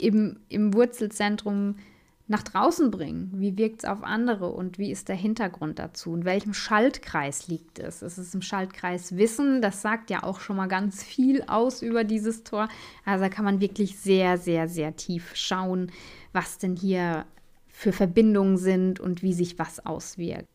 im, 0.00 0.40
im 0.48 0.74
Wurzelzentrum 0.74 1.76
nach 2.30 2.44
draußen 2.44 2.92
bringen? 2.92 3.32
Wie 3.34 3.58
wirkt 3.58 3.80
es 3.80 3.84
auf 3.84 4.04
andere 4.04 4.50
und 4.50 4.78
wie 4.78 4.92
ist 4.92 5.08
der 5.08 5.16
Hintergrund 5.16 5.80
dazu? 5.80 6.14
In 6.14 6.24
welchem 6.24 6.54
Schaltkreis 6.54 7.48
liegt 7.48 7.80
es? 7.80 8.02
Ist 8.02 8.18
es 8.18 8.32
im 8.34 8.40
Schaltkreis 8.40 9.16
Wissen? 9.16 9.60
Das 9.60 9.82
sagt 9.82 10.10
ja 10.10 10.22
auch 10.22 10.38
schon 10.38 10.56
mal 10.56 10.68
ganz 10.68 11.02
viel 11.02 11.42
aus 11.48 11.82
über 11.82 12.04
dieses 12.04 12.44
Tor. 12.44 12.68
Also 13.04 13.24
da 13.24 13.28
kann 13.28 13.44
man 13.44 13.60
wirklich 13.60 13.98
sehr, 13.98 14.38
sehr, 14.38 14.68
sehr 14.68 14.94
tief 14.94 15.34
schauen, 15.34 15.90
was 16.32 16.58
denn 16.58 16.76
hier 16.76 17.26
für 17.68 17.92
Verbindungen 17.92 18.58
sind 18.58 19.00
und 19.00 19.24
wie 19.24 19.32
sich 19.32 19.58
was 19.58 19.84
auswirkt. 19.84 20.46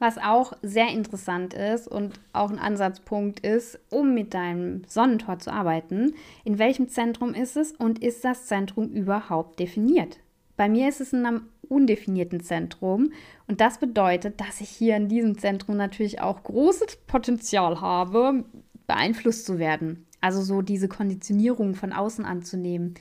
Was 0.00 0.18
auch 0.18 0.54
sehr 0.62 0.88
interessant 0.88 1.54
ist 1.54 1.86
und 1.86 2.18
auch 2.32 2.50
ein 2.50 2.58
Ansatzpunkt 2.58 3.38
ist, 3.40 3.78
um 3.88 4.14
mit 4.14 4.34
deinem 4.34 4.82
Sonnentor 4.88 5.38
zu 5.38 5.52
arbeiten, 5.52 6.14
in 6.42 6.58
welchem 6.58 6.88
Zentrum 6.88 7.34
ist 7.34 7.56
es 7.56 7.70
und 7.70 8.02
ist 8.02 8.24
das 8.24 8.46
Zentrum 8.46 8.88
überhaupt 8.88 9.60
definiert? 9.60 10.18
Bei 10.60 10.68
mir 10.68 10.90
ist 10.90 11.00
es 11.00 11.14
in 11.14 11.24
einem 11.24 11.46
undefinierten 11.70 12.40
Zentrum 12.40 13.12
und 13.48 13.62
das 13.62 13.78
bedeutet, 13.78 14.42
dass 14.42 14.60
ich 14.60 14.68
hier 14.68 14.94
in 14.94 15.08
diesem 15.08 15.38
Zentrum 15.38 15.78
natürlich 15.78 16.20
auch 16.20 16.42
großes 16.42 16.98
Potenzial 17.06 17.80
habe, 17.80 18.44
beeinflusst 18.86 19.46
zu 19.46 19.58
werden. 19.58 20.04
Also 20.20 20.42
so 20.42 20.60
diese 20.60 20.86
Konditionierung 20.86 21.74
von 21.74 21.94
außen 21.94 22.26
anzunehmen 22.26 22.92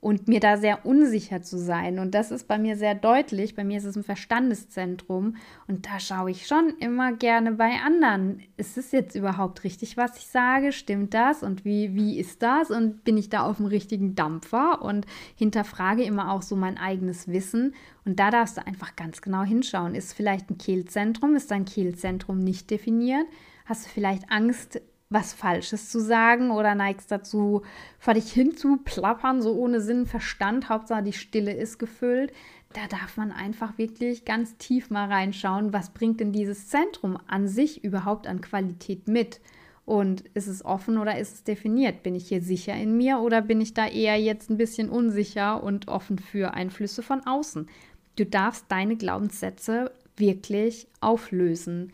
und 0.00 0.28
mir 0.28 0.38
da 0.38 0.56
sehr 0.56 0.86
unsicher 0.86 1.42
zu 1.42 1.58
sein. 1.58 1.98
Und 1.98 2.14
das 2.14 2.30
ist 2.30 2.46
bei 2.46 2.58
mir 2.58 2.76
sehr 2.76 2.94
deutlich. 2.94 3.56
Bei 3.56 3.64
mir 3.64 3.78
ist 3.78 3.84
es 3.84 3.96
ein 3.96 4.04
Verstandeszentrum 4.04 5.36
und 5.66 5.86
da 5.86 5.98
schaue 5.98 6.30
ich 6.30 6.46
schon 6.46 6.74
immer 6.78 7.12
gerne 7.12 7.52
bei 7.52 7.72
anderen. 7.84 8.40
Ist 8.56 8.78
es 8.78 8.92
jetzt 8.92 9.16
überhaupt 9.16 9.64
richtig, 9.64 9.96
was 9.96 10.16
ich 10.18 10.26
sage? 10.28 10.72
Stimmt 10.72 11.14
das? 11.14 11.42
Und 11.42 11.64
wie, 11.64 11.94
wie 11.94 12.18
ist 12.18 12.42
das? 12.42 12.70
Und 12.70 13.02
bin 13.02 13.16
ich 13.16 13.28
da 13.28 13.42
auf 13.42 13.56
dem 13.56 13.66
richtigen 13.66 14.14
Dampfer? 14.14 14.82
Und 14.82 15.06
hinterfrage 15.34 16.04
immer 16.04 16.32
auch 16.32 16.42
so 16.42 16.54
mein 16.54 16.78
eigenes 16.78 17.26
Wissen. 17.26 17.74
Und 18.04 18.20
da 18.20 18.30
darfst 18.30 18.56
du 18.56 18.66
einfach 18.66 18.94
ganz 18.94 19.20
genau 19.20 19.42
hinschauen. 19.42 19.94
Ist 19.96 20.12
vielleicht 20.12 20.50
ein 20.50 20.58
Kehlzentrum? 20.58 21.34
Ist 21.34 21.50
dein 21.50 21.64
Kehlzentrum 21.64 22.38
nicht 22.38 22.70
definiert? 22.70 23.26
Hast 23.64 23.84
du 23.86 23.90
vielleicht 23.90 24.30
Angst, 24.30 24.80
was 25.10 25.32
Falsches 25.32 25.90
zu 25.90 26.00
sagen 26.00 26.50
oder 26.50 26.74
neigst 26.74 27.10
dazu, 27.10 27.62
vor 27.98 28.14
dich 28.14 28.30
hin 28.30 28.56
zu 28.56 28.76
plappern, 28.76 29.40
so 29.40 29.54
ohne 29.54 29.80
Sinn, 29.80 30.06
Verstand, 30.06 30.68
Hauptsache 30.68 31.02
die 31.02 31.14
Stille 31.14 31.52
ist 31.52 31.78
gefüllt. 31.78 32.32
Da 32.74 32.86
darf 32.88 33.16
man 33.16 33.32
einfach 33.32 33.78
wirklich 33.78 34.26
ganz 34.26 34.58
tief 34.58 34.90
mal 34.90 35.10
reinschauen, 35.10 35.72
was 35.72 35.90
bringt 35.90 36.20
denn 36.20 36.32
dieses 36.32 36.68
Zentrum 36.68 37.18
an 37.26 37.48
sich 37.48 37.82
überhaupt 37.82 38.26
an 38.26 38.42
Qualität 38.42 39.08
mit? 39.08 39.40
Und 39.86 40.24
ist 40.34 40.48
es 40.48 40.62
offen 40.62 40.98
oder 40.98 41.18
ist 41.18 41.34
es 41.34 41.44
definiert? 41.44 42.02
Bin 42.02 42.14
ich 42.14 42.28
hier 42.28 42.42
sicher 42.42 42.74
in 42.74 42.98
mir 42.98 43.20
oder 43.20 43.40
bin 43.40 43.62
ich 43.62 43.72
da 43.72 43.86
eher 43.86 44.20
jetzt 44.20 44.50
ein 44.50 44.58
bisschen 44.58 44.90
unsicher 44.90 45.62
und 45.62 45.88
offen 45.88 46.18
für 46.18 46.52
Einflüsse 46.52 47.02
von 47.02 47.26
außen? 47.26 47.70
Du 48.16 48.26
darfst 48.26 48.66
deine 48.68 48.96
Glaubenssätze 48.96 49.90
wirklich 50.18 50.88
auflösen. 51.00 51.92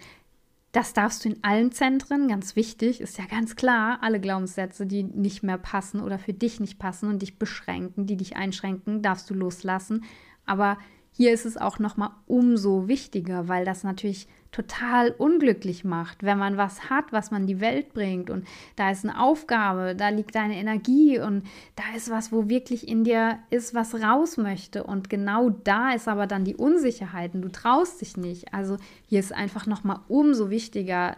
Das 0.74 0.92
darfst 0.92 1.24
du 1.24 1.28
in 1.28 1.44
allen 1.44 1.70
Zentren, 1.70 2.26
ganz 2.26 2.56
wichtig, 2.56 3.00
ist 3.00 3.16
ja 3.16 3.26
ganz 3.26 3.54
klar, 3.54 3.98
alle 4.00 4.18
Glaubenssätze, 4.18 4.86
die 4.86 5.04
nicht 5.04 5.44
mehr 5.44 5.56
passen 5.56 6.00
oder 6.00 6.18
für 6.18 6.32
dich 6.32 6.58
nicht 6.58 6.80
passen 6.80 7.08
und 7.08 7.22
dich 7.22 7.38
beschränken, 7.38 8.06
die 8.06 8.16
dich 8.16 8.34
einschränken, 8.34 9.00
darfst 9.00 9.30
du 9.30 9.34
loslassen. 9.34 10.02
Aber 10.46 10.76
hier 11.12 11.32
ist 11.32 11.46
es 11.46 11.56
auch 11.56 11.78
noch 11.78 11.96
mal 11.96 12.16
umso 12.26 12.88
wichtiger, 12.88 13.46
weil 13.46 13.64
das 13.64 13.84
natürlich 13.84 14.26
total 14.54 15.10
unglücklich 15.10 15.82
macht, 15.82 16.22
wenn 16.22 16.38
man 16.38 16.56
was 16.56 16.88
hat, 16.88 17.12
was 17.12 17.32
man 17.32 17.48
die 17.48 17.60
Welt 17.60 17.92
bringt 17.92 18.30
und 18.30 18.46
da 18.76 18.92
ist 18.92 19.04
eine 19.04 19.20
Aufgabe, 19.20 19.96
da 19.96 20.10
liegt 20.10 20.36
deine 20.36 20.56
Energie 20.56 21.18
und 21.18 21.42
da 21.74 21.82
ist 21.96 22.08
was, 22.08 22.30
wo 22.30 22.48
wirklich 22.48 22.86
in 22.86 23.02
dir 23.02 23.40
ist, 23.50 23.74
was 23.74 23.96
raus 23.96 24.36
möchte 24.36 24.84
und 24.84 25.10
genau 25.10 25.50
da 25.50 25.92
ist 25.92 26.06
aber 26.06 26.28
dann 26.28 26.44
die 26.44 26.54
Unsicherheit 26.54 27.34
und 27.34 27.42
du 27.42 27.50
traust 27.50 28.00
dich 28.00 28.16
nicht. 28.16 28.54
Also 28.54 28.76
hier 29.08 29.18
ist 29.18 29.32
einfach 29.32 29.66
noch 29.66 29.82
mal 29.82 30.02
umso 30.06 30.50
wichtiger, 30.50 31.16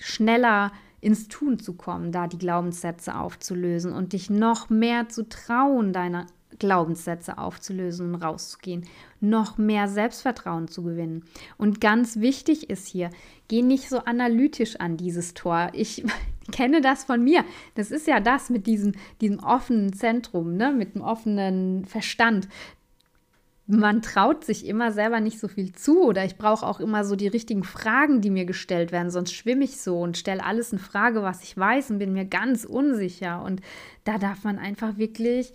schneller 0.00 0.72
ins 1.00 1.28
Tun 1.28 1.60
zu 1.60 1.74
kommen, 1.74 2.10
da 2.10 2.26
die 2.26 2.38
Glaubenssätze 2.38 3.14
aufzulösen 3.14 3.92
und 3.92 4.14
dich 4.14 4.30
noch 4.30 4.68
mehr 4.68 5.08
zu 5.08 5.28
trauen, 5.28 5.92
deine 5.92 6.26
Glaubenssätze 6.64 7.36
aufzulösen 7.36 8.14
und 8.14 8.22
rauszugehen, 8.22 8.86
noch 9.20 9.58
mehr 9.58 9.86
Selbstvertrauen 9.86 10.66
zu 10.66 10.82
gewinnen. 10.82 11.24
Und 11.58 11.82
ganz 11.82 12.20
wichtig 12.20 12.70
ist 12.70 12.86
hier, 12.86 13.10
geh 13.48 13.60
nicht 13.60 13.90
so 13.90 13.98
analytisch 13.98 14.76
an 14.76 14.96
dieses 14.96 15.34
Tor. 15.34 15.68
Ich 15.74 16.04
kenne 16.52 16.80
das 16.80 17.04
von 17.04 17.22
mir. 17.22 17.44
Das 17.74 17.90
ist 17.90 18.06
ja 18.06 18.18
das 18.18 18.48
mit 18.48 18.66
diesem, 18.66 18.92
diesem 19.20 19.40
offenen 19.40 19.92
Zentrum, 19.92 20.56
ne? 20.56 20.72
mit 20.72 20.94
dem 20.94 21.02
offenen 21.02 21.84
Verstand 21.84 22.48
man 23.66 24.02
traut 24.02 24.44
sich 24.44 24.66
immer 24.66 24.92
selber 24.92 25.20
nicht 25.20 25.40
so 25.40 25.48
viel 25.48 25.72
zu 25.72 26.02
oder 26.02 26.24
ich 26.24 26.36
brauche 26.36 26.66
auch 26.66 26.80
immer 26.80 27.04
so 27.04 27.16
die 27.16 27.28
richtigen 27.28 27.64
Fragen, 27.64 28.20
die 28.20 28.28
mir 28.28 28.44
gestellt 28.44 28.92
werden, 28.92 29.10
sonst 29.10 29.32
schwimme 29.32 29.64
ich 29.64 29.80
so 29.80 30.00
und 30.00 30.18
stelle 30.18 30.44
alles 30.44 30.72
in 30.72 30.78
Frage, 30.78 31.22
was 31.22 31.42
ich 31.42 31.56
weiß 31.56 31.90
und 31.90 31.98
bin 31.98 32.12
mir 32.12 32.26
ganz 32.26 32.64
unsicher 32.64 33.42
und 33.42 33.62
da 34.04 34.18
darf 34.18 34.44
man 34.44 34.58
einfach 34.58 34.98
wirklich 34.98 35.52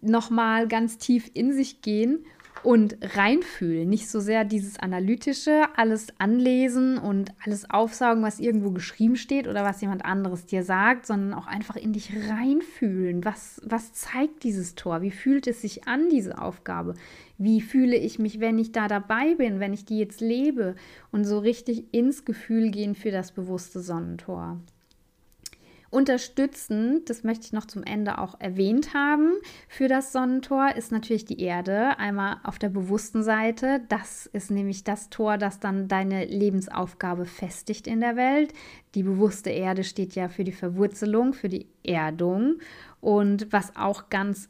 noch 0.00 0.30
mal 0.30 0.68
ganz 0.68 0.98
tief 0.98 1.30
in 1.34 1.52
sich 1.52 1.82
gehen 1.82 2.24
und 2.62 2.98
reinfühlen. 3.00 3.88
Nicht 3.88 4.08
so 4.08 4.20
sehr 4.20 4.44
dieses 4.44 4.78
analytische, 4.78 5.64
alles 5.76 6.08
anlesen 6.18 6.98
und 6.98 7.32
alles 7.44 7.70
aufsaugen, 7.70 8.22
was 8.22 8.40
irgendwo 8.40 8.70
geschrieben 8.70 9.16
steht 9.16 9.48
oder 9.48 9.64
was 9.64 9.80
jemand 9.80 10.04
anderes 10.04 10.46
dir 10.46 10.62
sagt, 10.62 11.06
sondern 11.06 11.34
auch 11.34 11.46
einfach 11.46 11.76
in 11.76 11.92
dich 11.92 12.12
reinfühlen. 12.28 13.24
Was, 13.24 13.60
was 13.64 13.92
zeigt 13.92 14.44
dieses 14.44 14.74
Tor? 14.74 15.02
Wie 15.02 15.10
fühlt 15.10 15.46
es 15.46 15.62
sich 15.62 15.86
an, 15.88 16.08
diese 16.10 16.40
Aufgabe? 16.40 16.94
Wie 17.38 17.60
fühle 17.62 17.96
ich 17.96 18.18
mich, 18.18 18.40
wenn 18.40 18.58
ich 18.58 18.72
da 18.72 18.88
dabei 18.88 19.34
bin, 19.34 19.60
wenn 19.60 19.72
ich 19.72 19.86
die 19.86 19.98
jetzt 19.98 20.20
lebe? 20.20 20.76
Und 21.10 21.24
so 21.24 21.38
richtig 21.38 21.94
ins 21.94 22.24
Gefühl 22.24 22.70
gehen 22.70 22.94
für 22.94 23.10
das 23.10 23.32
bewusste 23.32 23.80
Sonnentor. 23.80 24.60
Unterstützend, 25.90 27.10
das 27.10 27.24
möchte 27.24 27.46
ich 27.46 27.52
noch 27.52 27.64
zum 27.64 27.82
Ende 27.82 28.18
auch 28.18 28.38
erwähnt 28.38 28.94
haben, 28.94 29.32
für 29.68 29.88
das 29.88 30.12
Sonnentor 30.12 30.76
ist 30.76 30.92
natürlich 30.92 31.24
die 31.24 31.40
Erde. 31.40 31.98
Einmal 31.98 32.36
auf 32.44 32.60
der 32.60 32.68
bewussten 32.68 33.24
Seite. 33.24 33.80
Das 33.88 34.26
ist 34.26 34.52
nämlich 34.52 34.84
das 34.84 35.10
Tor, 35.10 35.36
das 35.36 35.58
dann 35.58 35.88
deine 35.88 36.26
Lebensaufgabe 36.26 37.24
festigt 37.24 37.88
in 37.88 38.00
der 38.00 38.14
Welt. 38.14 38.52
Die 38.94 39.02
bewusste 39.02 39.50
Erde 39.50 39.82
steht 39.82 40.14
ja 40.14 40.28
für 40.28 40.44
die 40.44 40.52
Verwurzelung, 40.52 41.32
für 41.32 41.48
die 41.48 41.66
Erdung. 41.82 42.60
Und 43.00 43.52
was 43.52 43.74
auch 43.74 44.10
ganz 44.10 44.48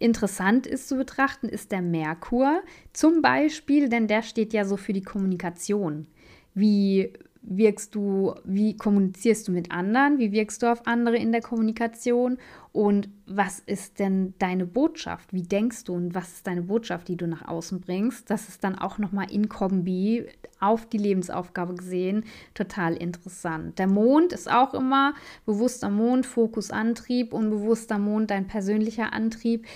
interessant 0.00 0.66
ist 0.66 0.88
zu 0.88 0.96
betrachten, 0.96 1.48
ist 1.48 1.70
der 1.70 1.82
Merkur 1.82 2.62
zum 2.92 3.22
Beispiel, 3.22 3.88
denn 3.88 4.08
der 4.08 4.22
steht 4.22 4.52
ja 4.52 4.64
so 4.64 4.76
für 4.76 4.92
die 4.92 5.02
Kommunikation. 5.02 6.08
Wie 6.52 7.12
wirkst 7.42 7.94
du, 7.94 8.34
wie 8.44 8.76
kommunizierst 8.76 9.48
du 9.48 9.52
mit 9.52 9.70
anderen, 9.72 10.18
wie 10.18 10.32
wirkst 10.32 10.62
du 10.62 10.70
auf 10.70 10.86
andere 10.86 11.16
in 11.16 11.32
der 11.32 11.42
Kommunikation 11.42 12.38
und 12.70 13.08
was 13.26 13.58
ist 13.58 13.98
denn 13.98 14.34
deine 14.38 14.64
Botschaft, 14.64 15.32
wie 15.32 15.42
denkst 15.42 15.84
du 15.84 15.94
und 15.94 16.14
was 16.14 16.32
ist 16.34 16.46
deine 16.46 16.62
Botschaft, 16.62 17.08
die 17.08 17.16
du 17.16 17.26
nach 17.26 17.46
außen 17.46 17.80
bringst. 17.80 18.30
Das 18.30 18.48
ist 18.48 18.62
dann 18.62 18.78
auch 18.78 18.98
nochmal 18.98 19.30
in 19.30 19.48
Kombi 19.48 20.26
auf 20.60 20.86
die 20.86 20.98
Lebensaufgabe 20.98 21.74
gesehen 21.74 22.24
total 22.54 22.94
interessant. 22.94 23.78
Der 23.78 23.88
Mond 23.88 24.32
ist 24.32 24.50
auch 24.50 24.72
immer 24.72 25.14
bewusster 25.44 25.90
Mond, 25.90 26.24
Fokus, 26.24 26.70
Antrieb, 26.70 27.32
unbewusster 27.32 27.98
Mond, 27.98 28.30
dein 28.30 28.46
persönlicher 28.46 29.12
Antrieb. 29.12 29.66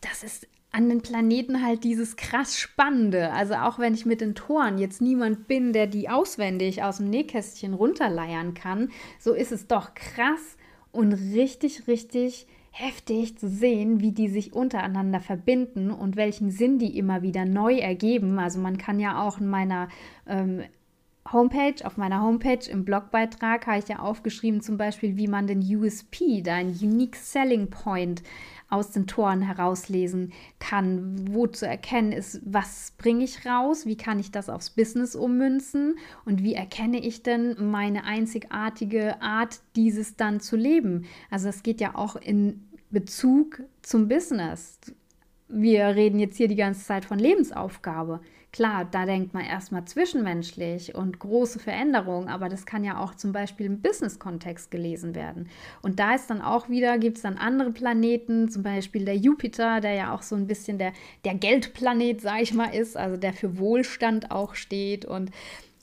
Das 0.00 0.24
ist 0.24 0.48
an 0.72 0.88
den 0.88 1.02
Planeten 1.02 1.62
halt 1.62 1.84
dieses 1.84 2.16
krass 2.16 2.58
Spannende. 2.58 3.30
Also 3.32 3.54
auch 3.54 3.78
wenn 3.78 3.92
ich 3.94 4.06
mit 4.06 4.22
den 4.22 4.34
Toren 4.34 4.78
jetzt 4.78 5.02
niemand 5.02 5.46
bin, 5.46 5.74
der 5.74 5.86
die 5.86 6.08
auswendig 6.08 6.82
aus 6.82 6.96
dem 6.96 7.10
Nähkästchen 7.10 7.74
runterleiern 7.74 8.54
kann, 8.54 8.90
so 9.18 9.34
ist 9.34 9.52
es 9.52 9.66
doch 9.66 9.94
krass 9.94 10.56
und 10.90 11.12
richtig, 11.12 11.86
richtig 11.86 12.46
heftig 12.70 13.36
zu 13.36 13.50
sehen, 13.50 14.00
wie 14.00 14.12
die 14.12 14.28
sich 14.28 14.54
untereinander 14.54 15.20
verbinden 15.20 15.90
und 15.90 16.16
welchen 16.16 16.50
Sinn 16.50 16.78
die 16.78 16.96
immer 16.96 17.20
wieder 17.20 17.44
neu 17.44 17.76
ergeben. 17.76 18.38
Also 18.38 18.58
man 18.58 18.78
kann 18.78 18.98
ja 18.98 19.22
auch 19.22 19.38
in 19.38 19.48
meiner 19.48 19.88
ähm, 20.26 20.62
Homepage, 21.30 21.84
auf 21.84 21.96
meiner 21.98 22.22
Homepage 22.22 22.68
im 22.68 22.84
Blogbeitrag 22.84 23.66
habe 23.66 23.78
ich 23.78 23.88
ja 23.88 24.00
aufgeschrieben, 24.00 24.60
zum 24.60 24.76
Beispiel, 24.76 25.16
wie 25.16 25.28
man 25.28 25.46
den 25.46 25.60
USP, 25.60 26.42
dein 26.42 26.68
Unique 26.68 27.16
Selling 27.16 27.70
Point, 27.70 28.22
aus 28.72 28.90
den 28.90 29.06
Toren 29.06 29.42
herauslesen 29.42 30.32
kann, 30.58 31.28
wo 31.30 31.46
zu 31.46 31.66
erkennen 31.66 32.10
ist, 32.10 32.40
was 32.44 32.94
bringe 32.96 33.24
ich 33.24 33.44
raus, 33.44 33.84
wie 33.84 33.98
kann 33.98 34.18
ich 34.18 34.30
das 34.30 34.48
aufs 34.48 34.70
Business 34.70 35.14
ummünzen 35.14 35.96
und 36.24 36.42
wie 36.42 36.54
erkenne 36.54 36.98
ich 36.98 37.22
denn 37.22 37.70
meine 37.70 38.04
einzigartige 38.04 39.20
Art, 39.20 39.60
dieses 39.76 40.16
dann 40.16 40.40
zu 40.40 40.56
leben. 40.56 41.04
Also 41.30 41.48
es 41.48 41.62
geht 41.62 41.82
ja 41.82 41.94
auch 41.94 42.16
in 42.16 42.66
Bezug 42.90 43.62
zum 43.82 44.08
Business. 44.08 44.78
Wir 45.48 45.88
reden 45.88 46.18
jetzt 46.18 46.38
hier 46.38 46.48
die 46.48 46.56
ganze 46.56 46.82
Zeit 46.82 47.04
von 47.04 47.18
Lebensaufgabe. 47.18 48.20
Klar, 48.52 48.84
da 48.84 49.06
denkt 49.06 49.32
man 49.32 49.46
erstmal 49.46 49.86
zwischenmenschlich 49.86 50.94
und 50.94 51.18
große 51.18 51.58
Veränderungen, 51.58 52.28
aber 52.28 52.50
das 52.50 52.66
kann 52.66 52.84
ja 52.84 52.98
auch 52.98 53.14
zum 53.14 53.32
Beispiel 53.32 53.64
im 53.64 53.80
Business-Kontext 53.80 54.70
gelesen 54.70 55.14
werden. 55.14 55.48
Und 55.80 55.98
da 55.98 56.14
ist 56.14 56.28
dann 56.28 56.42
auch 56.42 56.68
wieder, 56.68 56.98
gibt 56.98 57.16
es 57.16 57.22
dann 57.22 57.38
andere 57.38 57.70
Planeten, 57.70 58.50
zum 58.50 58.62
Beispiel 58.62 59.06
der 59.06 59.16
Jupiter, 59.16 59.80
der 59.80 59.94
ja 59.94 60.14
auch 60.14 60.20
so 60.20 60.36
ein 60.36 60.46
bisschen 60.46 60.76
der, 60.76 60.92
der 61.24 61.34
Geldplanet, 61.34 62.20
sag 62.20 62.42
ich 62.42 62.52
mal, 62.52 62.74
ist, 62.74 62.94
also 62.94 63.16
der 63.16 63.32
für 63.32 63.56
Wohlstand 63.56 64.30
auch 64.30 64.54
steht. 64.54 65.06
Und 65.06 65.30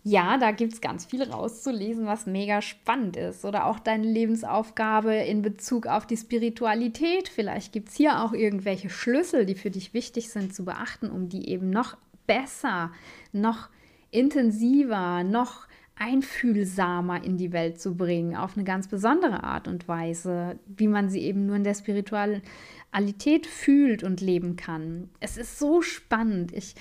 ja, 0.04 0.38
da 0.38 0.52
gibt 0.52 0.74
es 0.74 0.80
ganz 0.80 1.06
viel 1.06 1.24
rauszulesen, 1.24 2.06
was 2.06 2.28
mega 2.28 2.62
spannend 2.62 3.18
ist. 3.18 3.46
Oder 3.46 3.66
auch 3.66 3.80
deine 3.80 4.06
Lebensaufgabe 4.06 5.16
in 5.16 5.42
Bezug 5.42 5.88
auf 5.88 6.06
die 6.06 6.18
Spiritualität. 6.18 7.30
Vielleicht 7.30 7.74
gibt 7.74 7.90
es 7.90 7.96
hier 7.96 8.24
auch 8.24 8.34
irgendwelche 8.34 8.92
Schlüssel, 8.92 9.48
die 9.48 9.56
für 9.56 9.72
dich 9.72 9.96
wichtig 9.96 10.30
sind 10.30 10.54
zu 10.54 10.66
beachten, 10.66 11.10
um 11.10 11.30
die 11.30 11.50
eben 11.50 11.72
noch 11.72 11.98
besser, 12.30 12.92
noch 13.32 13.70
intensiver, 14.12 15.24
noch 15.24 15.68
einfühlsamer 15.96 17.24
in 17.24 17.38
die 17.38 17.52
Welt 17.52 17.82
zu 17.82 17.96
bringen, 17.96 18.36
auf 18.36 18.56
eine 18.56 18.64
ganz 18.64 18.88
besondere 18.88 19.44
Art 19.44 19.68
und 19.68 19.88
Weise, 19.88 20.60
wie 20.68 20.88
man 20.88 21.10
sie 21.10 21.22
eben 21.22 21.48
nur 21.48 21.56
in 21.56 21.64
der 21.64 21.74
Spiritualität 21.74 23.48
fühlt 23.48 24.04
und 24.04 24.22
leben 24.22 24.56
kann. 24.56 25.10
Es 25.20 25.38
ist 25.38 25.58
so 25.58 25.82
spannend. 25.82 26.54
Ich 26.54 26.76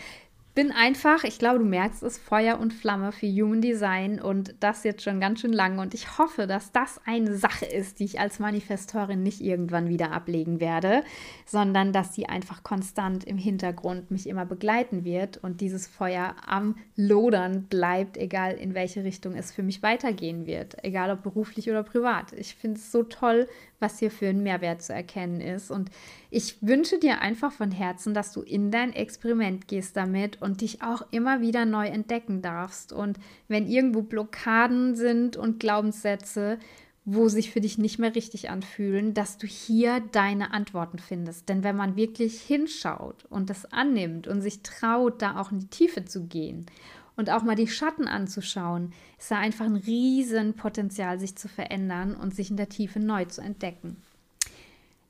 bin 0.59 0.73
einfach, 0.73 1.23
ich 1.23 1.38
glaube, 1.38 1.61
du 1.61 1.64
merkst 1.64 2.03
es, 2.03 2.18
Feuer 2.18 2.59
und 2.59 2.75
Flamme 2.75 3.12
für 3.12 3.29
Human 3.29 3.61
Design 3.61 4.21
und 4.21 4.57
das 4.59 4.83
jetzt 4.83 5.05
schon 5.05 5.21
ganz 5.21 5.40
schön 5.40 5.53
lange. 5.53 5.81
Und 5.81 5.94
ich 5.94 6.18
hoffe, 6.18 6.49
dass 6.49 6.73
das 6.73 7.01
eine 7.07 7.37
Sache 7.37 7.64
ist, 7.64 8.01
die 8.01 8.05
ich 8.07 8.18
als 8.18 8.40
Manifestorin 8.40 9.23
nicht 9.23 9.40
irgendwann 9.40 9.88
wieder 9.88 10.11
ablegen 10.11 10.59
werde, 10.59 11.05
sondern 11.47 11.92
dass 11.92 12.12
sie 12.12 12.27
einfach 12.27 12.64
konstant 12.64 13.23
im 13.23 13.38
Hintergrund 13.38 14.11
mich 14.11 14.29
immer 14.29 14.47
begleiten 14.47 15.05
wird 15.05 15.37
und 15.37 15.61
dieses 15.61 15.87
Feuer 15.87 16.35
am 16.44 16.75
Lodern 16.97 17.66
bleibt, 17.66 18.16
egal 18.16 18.55
in 18.55 18.75
welche 18.75 19.05
Richtung 19.05 19.37
es 19.37 19.53
für 19.53 19.62
mich 19.62 19.85
weitergehen 19.85 20.44
wird, 20.44 20.83
egal 20.83 21.12
ob 21.12 21.23
beruflich 21.23 21.71
oder 21.71 21.85
privat. 21.85 22.33
Ich 22.33 22.57
finde 22.57 22.81
es 22.81 22.90
so 22.90 23.05
toll, 23.05 23.47
was 23.81 23.99
hier 23.99 24.11
für 24.11 24.29
ein 24.29 24.43
Mehrwert 24.43 24.83
zu 24.83 24.93
erkennen 24.93 25.41
ist. 25.41 25.71
Und 25.71 25.91
ich 26.31 26.57
wünsche 26.61 26.99
dir 26.99 27.21
einfach 27.21 27.53
von 27.53 27.71
Herzen, 27.71 28.14
dass 28.14 28.33
du 28.33 28.43
in 28.43 28.71
dein 28.71 28.93
Experiment 28.93 29.69
gehst 29.69 29.97
damit 29.97 30.41
und 30.43 30.61
dich 30.61 30.83
auch 30.83 31.03
immer 31.11 31.41
wieder 31.41 31.64
neu 31.64 31.87
entdecken 31.87 32.43
darfst. 32.43 32.93
Und 32.93 33.19
wenn 33.49 33.69
irgendwo 33.69 34.03
Blockaden 34.03 34.95
sind 34.97 35.37
und 35.37 35.61
Glaubenssätze, 35.61 36.59
wo 37.11 37.29
sich 37.31 37.51
für 37.51 37.62
dich 37.62 37.79
nicht 37.79 37.99
mehr 37.99 38.14
richtig 38.14 38.51
anfühlen, 38.51 39.14
dass 39.14 39.38
du 39.38 39.47
hier 39.47 40.01
deine 40.12 40.53
Antworten 40.53 40.99
findest. 40.99 41.49
Denn 41.49 41.64
wenn 41.64 41.75
man 41.75 41.97
wirklich 41.97 42.43
hinschaut 42.43 43.25
und 43.31 43.49
das 43.49 43.73
annimmt 43.73 44.29
und 44.29 44.43
sich 44.43 44.62
traut, 44.62 45.23
da 45.23 45.41
auch 45.41 45.51
in 45.51 45.61
die 45.61 45.69
Tiefe 45.69 46.05
zu 46.05 46.27
gehen 46.27 46.67
und 47.19 47.31
auch 47.31 47.43
mal 47.43 47.57
die 47.57 47.67
Schatten 47.67 48.07
anzuschauen, 48.07 48.93
ist 49.19 49.31
da 49.31 49.39
einfach 49.39 49.67
ein 49.67 49.77
Riesenpotenzial, 49.77 51.19
sich 51.19 51.37
zu 51.37 51.49
verändern 51.49 52.15
und 52.15 52.35
sich 52.35 52.51
in 52.51 52.57
der 52.57 52.69
Tiefe 52.69 53.01
neu 53.01 53.25
zu 53.25 53.43
entdecken. 53.43 53.97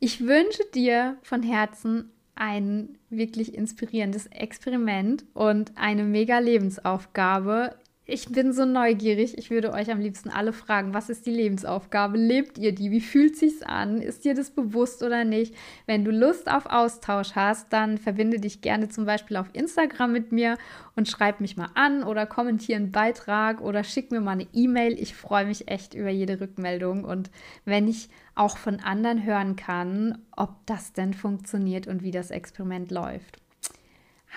Ich 0.01 0.23
wünsche 0.23 0.63
dir 0.75 1.19
von 1.23 1.43
Herzen 1.43 2.11
ein 2.35 2.97
wirklich 3.11 3.55
inspirierendes 3.55 4.27
Experiment 4.27 5.27
und 5.35 5.73
eine 5.77 6.05
mega 6.05 6.39
Lebensaufgabe 6.39 7.75
ich 8.11 8.31
bin 8.31 8.55
so 8.55 8.65
neugierig. 8.65 9.37
Ich 9.37 9.51
würde 9.51 9.71
euch 9.71 9.91
am 9.91 10.01
liebsten 10.01 10.31
alle 10.31 10.55
fragen, 10.55 10.95
was 10.95 11.11
ist 11.11 11.27
die 11.27 11.31
Lebensaufgabe? 11.31 12.17
Lebt 12.17 12.57
ihr 12.57 12.75
die? 12.75 12.91
Wie 12.91 13.03
fühlt 13.03 13.37
sich's 13.37 13.63
an? 13.63 14.01
Ist 14.01 14.25
dir 14.25 14.35
das 14.35 14.51
bewusst 14.51 15.03
oder 15.03 15.25
nicht? 15.25 15.55
Wenn 15.85 16.07
du 16.07 16.11
Lust 16.11 16.51
auf 16.51 16.65
Austausch 16.65 17.33
hast, 17.35 17.71
dann 17.71 17.99
verbinde 17.99 18.41
dich 18.41 18.63
gerne 18.63 18.89
zum 18.89 19.05
Beispiel 19.05 19.37
auf 19.37 19.51
Instagram 19.53 20.11
mit 20.11 20.33
mir 20.33 20.57
und 20.97 21.07
schreib 21.07 21.43
mich 21.43 21.59
mal 21.59 21.69
an 21.75 22.03
oder 22.03 22.25
kommentiere 22.25 22.79
einen 22.79 22.93
Beitrag 22.93 23.61
oder 23.61 23.85
schick 23.85 24.11
mir 24.11 24.23
mal 24.23 24.33
eine 24.33 24.47
E-Mail. 24.55 24.99
Ich 24.99 25.15
freue 25.15 25.45
mich 25.45 25.69
echt 25.69 25.93
über 25.93 26.09
jede 26.09 26.41
Rückmeldung 26.41 27.05
und 27.05 27.31
wenn 27.67 27.89
ich 27.89 28.09
auch 28.35 28.57
von 28.57 28.81
anderen 28.81 29.23
hören 29.23 29.55
kann, 29.57 30.17
ob 30.35 30.65
das 30.65 30.95
denn 30.95 31.13
funktioniert 31.13 31.87
und 31.87 32.03
wie 32.03 32.11
das 32.11 32.31
Experiment 32.31 32.91
läuft. 32.91 33.37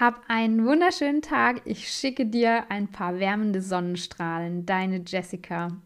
Hab 0.01 0.21
einen 0.27 0.65
wunderschönen 0.65 1.21
Tag. 1.21 1.61
Ich 1.65 1.87
schicke 1.87 2.25
dir 2.25 2.71
ein 2.71 2.87
paar 2.87 3.19
wärmende 3.19 3.61
Sonnenstrahlen. 3.61 4.65
Deine 4.65 5.03
Jessica. 5.05 5.77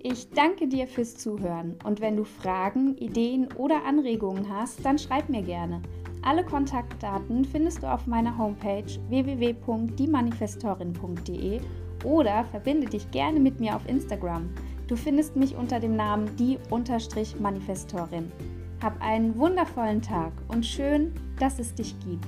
Ich 0.00 0.30
danke 0.30 0.68
dir 0.68 0.86
fürs 0.86 1.16
Zuhören 1.16 1.74
und 1.82 2.00
wenn 2.00 2.16
du 2.16 2.22
Fragen, 2.22 2.96
Ideen 2.96 3.52
oder 3.54 3.84
Anregungen 3.84 4.48
hast, 4.48 4.84
dann 4.84 4.96
schreib 4.96 5.28
mir 5.28 5.42
gerne. 5.42 5.82
Alle 6.22 6.44
Kontaktdaten 6.44 7.44
findest 7.44 7.82
du 7.82 7.92
auf 7.92 8.06
meiner 8.06 8.38
Homepage 8.38 9.00
www.diemanifestorin.de 9.08 11.60
oder 12.04 12.44
verbinde 12.52 12.86
dich 12.86 13.10
gerne 13.10 13.40
mit 13.40 13.58
mir 13.58 13.74
auf 13.74 13.84
Instagram. 13.88 14.48
Du 14.88 14.96
findest 14.96 15.36
mich 15.36 15.54
unter 15.54 15.80
dem 15.80 15.96
Namen 15.96 16.34
die-manifestorin. 16.36 18.32
Hab 18.82 19.00
einen 19.02 19.36
wundervollen 19.36 20.00
Tag 20.00 20.32
und 20.48 20.64
schön, 20.64 21.12
dass 21.38 21.58
es 21.58 21.74
dich 21.74 21.94
gibt. 22.00 22.26